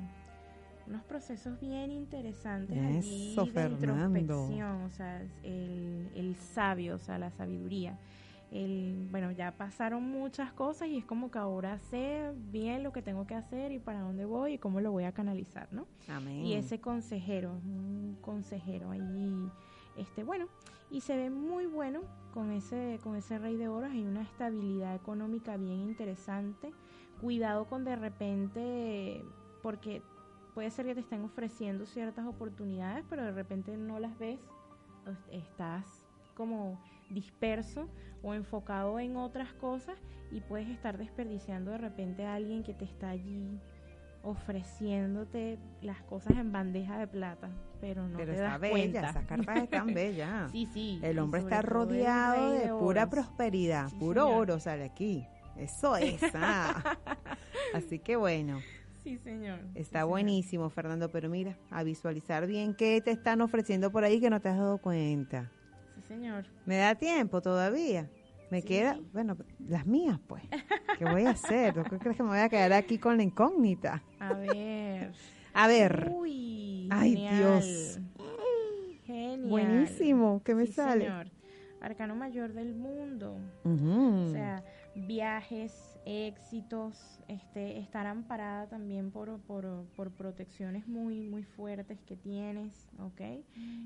[0.86, 4.18] unos procesos bien interesantes allí Eso, de Fernando.
[4.18, 7.98] introspección, o sea, el, el sabio, o sea, la sabiduría.
[8.50, 13.02] El, bueno, ya pasaron muchas cosas y es como que ahora sé bien lo que
[13.02, 15.86] tengo que hacer y para dónde voy y cómo lo voy a canalizar, ¿no?
[16.08, 16.44] Amén.
[16.44, 19.48] y ese consejero, un consejero allí,
[19.96, 20.46] este, bueno,
[20.90, 24.94] y se ve muy bueno con ese, con ese rey de oros, hay una estabilidad
[24.94, 26.72] económica bien interesante,
[27.24, 29.24] cuidado con de repente,
[29.62, 30.02] porque
[30.52, 34.38] puede ser que te estén ofreciendo ciertas oportunidades, pero de repente no las ves,
[35.32, 35.86] estás
[36.36, 37.88] como disperso
[38.22, 39.96] o enfocado en otras cosas
[40.30, 43.58] y puedes estar desperdiciando de repente a alguien que te está allí
[44.22, 47.48] ofreciéndote las cosas en bandeja de plata,
[47.80, 49.10] pero no pero te está das bella, cuenta.
[49.10, 50.50] esas cartas están bellas.
[50.50, 51.00] Sí, sí.
[51.02, 54.40] El hombre está rodeado de, pura prosperidad, Sí, puro señor.
[54.42, 55.26] oro sale aquí.
[55.58, 56.20] Eso es.
[56.34, 56.96] ah.
[57.74, 58.60] Así que bueno,
[59.02, 59.58] Sí, señor.
[59.74, 60.08] sí, está señor.
[60.10, 61.10] buenísimo, Fernando.
[61.10, 64.56] Pero mira, a visualizar bien qué te están ofreciendo por ahí que no te has
[64.58, 65.50] dado cuenta.
[65.96, 66.44] Sí, señor.
[66.66, 68.08] ¿Me da tiempo todavía?
[68.50, 68.68] Me Sí.
[68.68, 69.36] queda, bueno,
[69.68, 70.42] las mías, pues.
[70.98, 71.74] ¿Qué voy a hacer?
[71.74, 74.02] ¿Tú qué crees que me voy a quedar aquí con la incógnita?
[74.18, 75.12] A ver.
[75.56, 77.36] A ver, Uy, Ay, genial.
[77.36, 78.00] Dios.
[79.06, 79.48] Genial.
[79.48, 80.42] buenísimo.
[80.44, 81.04] ¿Qué me Sí, sale?
[81.04, 81.26] señor.
[81.80, 83.36] Arcano mayor del mundo.
[83.64, 92.00] O sea, viajes, éxitos, este, estar amparada también por, por, por protecciones muy, muy fuertes
[92.02, 93.20] que tienes, ¿ok?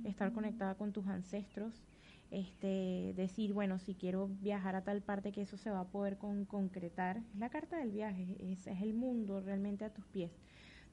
[0.04, 1.82] Estar conectada con tus ancestros,
[2.30, 6.18] este, decir, bueno, si quiero viajar a tal parte que eso se va a poder
[6.18, 7.18] con- concretar.
[7.32, 10.32] Es la carta del viaje, es, es el mundo realmente a tus pies.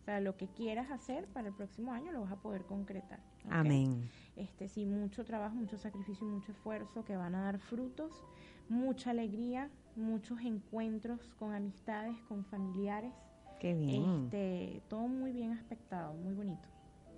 [0.01, 3.20] O sea, lo que quieras hacer para el próximo año lo vas a poder concretar.
[3.49, 4.07] Amén.
[4.36, 8.11] este sí mucho trabajo mucho sacrificio y mucho esfuerzo que van a dar frutos
[8.70, 13.11] mucha alegría muchos encuentros con amistades con familiares
[13.59, 14.26] Qué bien.
[14.26, 16.68] este todo muy bien aspectado muy bonito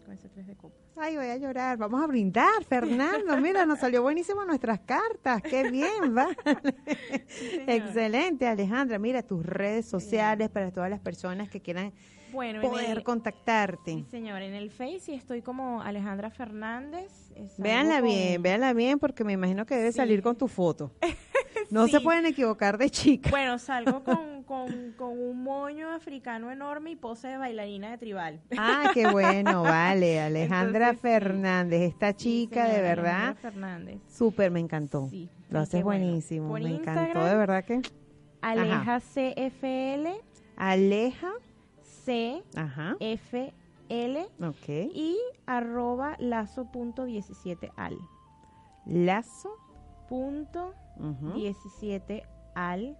[0.05, 1.77] con ese tres de copas Ay, voy a llorar.
[1.77, 3.37] Vamos a brindar, Fernando.
[3.37, 5.43] Mira, nos salió buenísimo nuestras cartas.
[5.43, 6.29] Qué bien, va.
[7.67, 8.97] Excelente, Alejandra.
[8.97, 11.93] Mira, tus redes sociales para todas las personas que quieran
[12.31, 13.93] bueno poder el- contactarte.
[13.93, 19.23] sí, señor en el Face estoy como Alejandra Fernández Véanla con- bien, véanla bien porque
[19.23, 19.97] me imagino que debe Sí.
[19.97, 20.91] salir con tu foto.
[21.69, 23.29] No se pueden equivocar de chica.
[23.29, 28.39] bueno salgo con, con, con un moño africano enorme y pose de bailarina de tribal
[28.57, 30.19] Ah, qué bueno, vale.
[30.21, 31.01] Alejandra Entonces.
[31.01, 35.07] Fernández, esta chica de verdad, Alejandra Fernández súper me encantó.
[35.09, 36.05] Sí, Lo haces bueno.
[36.05, 37.81] buenísimo, Por me encantó de verdad que.
[38.41, 40.07] Aleja CFL,
[40.55, 41.31] Aleja,
[42.05, 44.69] CFL ajá, ok.
[44.69, 47.97] y arroba lazo.17 al.
[48.85, 49.49] Lazo,
[50.07, 52.23] Punto ujú, 17
[52.55, 52.97] al.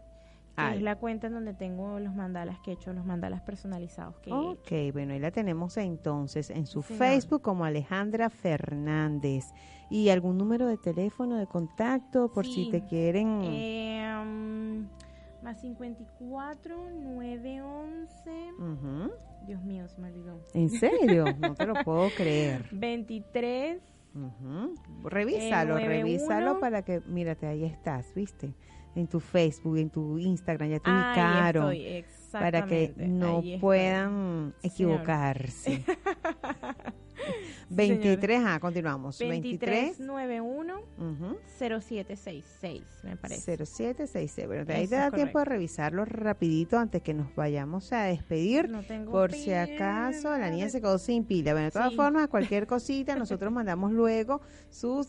[0.55, 0.77] Que Al.
[0.77, 4.31] es la cuenta en donde tengo los mandalas que he hecho, los mandalas personalizados que
[4.31, 4.49] he hecho.
[4.87, 6.95] Ok, bueno, ahí la tenemos entonces en su Sí.
[6.95, 9.45] Facebook como Alejandra Fernández.
[9.91, 13.41] ¿Y algún número de teléfono de contacto por si te quieren?
[13.43, 18.51] Eh, mm, más 54 911.
[18.57, 19.11] Ujú.
[19.45, 20.39] Dios mío, se me olvidó.
[20.55, 21.25] ¿En serio?
[21.39, 22.65] No te lo puedo creer.
[22.71, 23.79] 23
[24.17, 24.75] Ujú.
[25.03, 26.59] Revísalo, revísalo 91.
[26.59, 28.53] para que, mírate, ahí estás, ¿viste?
[28.97, 31.75] en tu Facebook, en tu Instagram, ya te ubicaron
[32.31, 35.83] para que no puedan equivocarse.
[37.69, 39.19] Sí, 23, ah, continuamos.
[39.19, 43.57] 23, 2391 ujú, 0766, me parece.
[43.57, 44.47] 0766.
[44.47, 48.03] Bueno, de ahí Eso te da tiempo de revisarlo rapidito antes que nos vayamos a
[48.03, 48.69] despedir.
[48.69, 51.51] No tengo Por si acaso la niña se quedó sin pila.
[51.53, 51.95] Bueno, de todas Sí.
[51.95, 55.07] formas, cualquier cosita, nosotros mandamos luego sus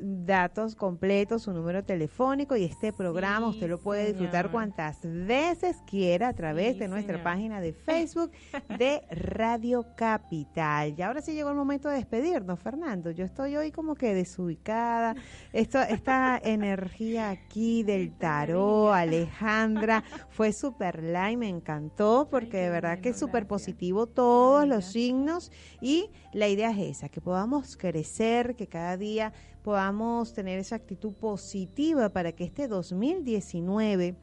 [0.00, 5.76] datos completos, su número telefónico y este programa Sí, usted lo puede disfrutar cuantas veces
[5.86, 7.24] quiera a través Sí, de nuestra señor.
[7.24, 8.30] página de Facebook
[8.78, 10.94] de Radio Capital.
[10.96, 13.10] Y ahora sí llegó el momento de despedirnos, Fernando.
[13.10, 15.14] Yo estoy hoy como que desubicada.
[15.52, 23.00] Esto, esta energía aquí del tarot, Alejandra, fue super light, me encantó porque de verdad
[23.00, 28.54] que es súper positivo todos los signos y la idea es esa, que podamos crecer,
[28.56, 29.32] que cada día
[29.62, 34.16] podamos tener esa actitud positiva para que este 2019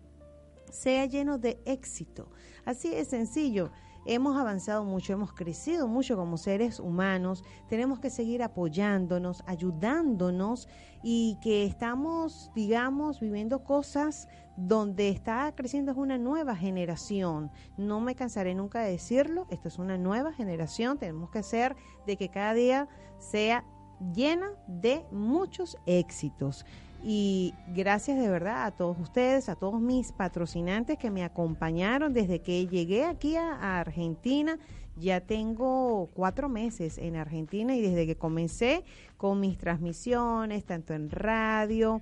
[0.71, 2.29] sea lleno de éxito.
[2.65, 3.71] Así de sencillo.
[4.09, 10.69] Hemos avanzado mucho, hemos crecido mucho como seres humanos, tenemos que seguir apoyándonos, ayudándonos
[11.03, 17.51] y que estamos, digamos, viviendo cosas donde está creciendo es una nueva generación.
[17.75, 21.75] No me cansaré nunca de decirlo, esto es una nueva generación, tenemos que hacer
[22.05, 22.87] de que cada día
[23.19, 23.65] sea
[24.13, 26.65] llena de muchos éxitos.
[27.03, 32.41] Y gracias de verdad a todos ustedes, a todos mis patrocinantes que me acompañaron desde
[32.41, 34.57] que llegué aquí a, Argentina.
[34.95, 38.83] Ya tengo cuatro meses en Argentina y desde que comencé
[39.15, 42.01] con mis transmisiones, tanto en radio,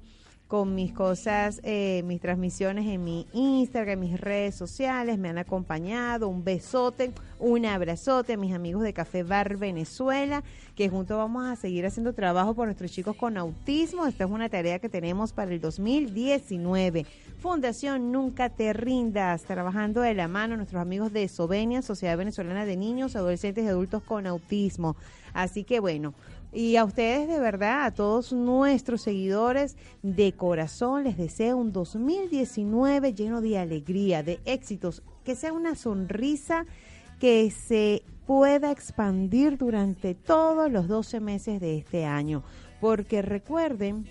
[0.56, 6.30] con mis cosas, eh, mis transmisiones en mi Instagram, mis redes sociales, me han acompañado.
[6.30, 10.46] Un besote, un abrazote a mis amigos de Café Bar Venezuela,
[10.78, 14.08] que juntos vamos a seguir haciendo trabajo por nuestros chicos con autismo.
[14.08, 17.06] Esta es una tarea que tenemos para el 2019.
[17.40, 22.78] Fundación Nunca Te Rindas, trabajando de la mano nuestros amigos de Sovenia, Sociedad Venezolana de
[22.78, 24.96] Niños, Adolescentes y Adultos con Autismo.
[25.34, 26.14] Así que bueno,
[26.56, 33.14] y a ustedes de verdad, a todos nuestros seguidores de corazón, les deseo un 2019
[33.14, 36.66] lleno de alegría, de éxitos, que sea una sonrisa
[37.20, 42.42] que se pueda expandir durante todos los 12 meses de este año.
[42.80, 44.08] Porque recuerden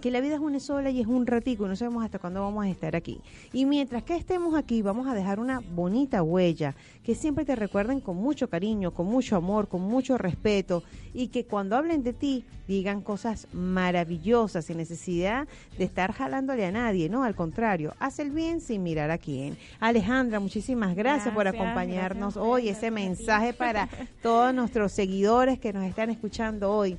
[0.00, 2.42] que la vida es una sola y es un ratico y no sabemos hasta cuándo
[2.42, 3.20] vamos a estar aquí.
[3.52, 6.74] Y mientras que estemos aquí, vamos a dejar una bonita huella,
[7.04, 10.82] que siempre te recuerden con mucho cariño, con mucho amor, con mucho respeto
[11.12, 16.72] y que cuando hablen de ti digan cosas maravillosas sin necesidad de estar jalándole a
[16.72, 17.24] nadie, ¿no?
[17.24, 19.56] Al contrario, haz el bien sin mirar a quién.
[19.80, 23.88] Alejandra, muchísimas gracias, por acompañarnos gracias hoy, ese mensaje para
[24.22, 26.96] todos nuestros seguidores que nos están escuchando hoy.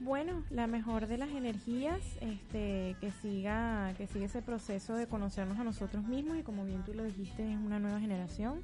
[0.00, 5.58] Bueno, la mejor de las energías, este, que siga, que siga ese proceso de conocernos
[5.58, 8.62] a nosotros mismos y como bien tú lo dijiste, es una nueva generación,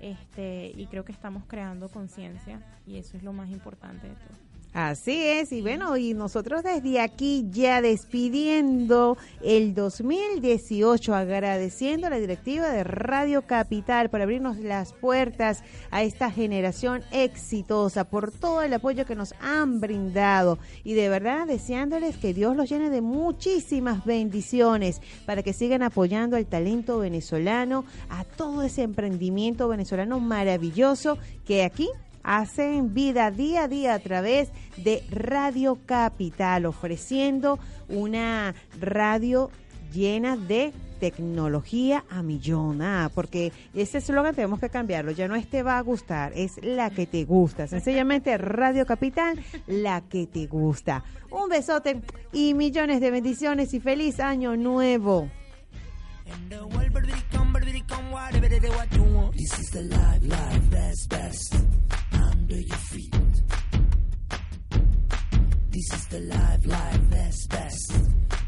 [0.00, 4.51] este, y creo que estamos creando conciencia y eso es lo más importante de todo.
[4.74, 12.18] Así es, y bueno, y nosotros desde aquí ya despidiendo el 2018, agradeciendo a la
[12.18, 18.72] directiva de Radio Capital por abrirnos las puertas a esta generación exitosa, por todo el
[18.72, 24.06] apoyo que nos han brindado y de verdad deseándoles que Dios los llene de muchísimas
[24.06, 31.62] bendiciones para que sigan apoyando al talento venezolano, a todo ese emprendimiento venezolano maravilloso que
[31.62, 31.90] aquí
[32.22, 37.58] hacen vida día a día a través de Radio Capital, ofreciendo
[37.88, 39.50] una radio
[39.92, 45.48] llena de tecnología a millón, ah, porque ese eslogan tenemos que cambiarlo, ya no es
[45.48, 50.46] te va a gustar, es la que te gusta, sencillamente Radio Capital, la que te
[50.46, 51.02] gusta.
[51.30, 52.00] Un besote
[52.32, 55.28] y millones de bendiciones y feliz año nuevo.
[62.52, 63.14] under your feet.
[65.70, 68.41] This is the live, live, best, best.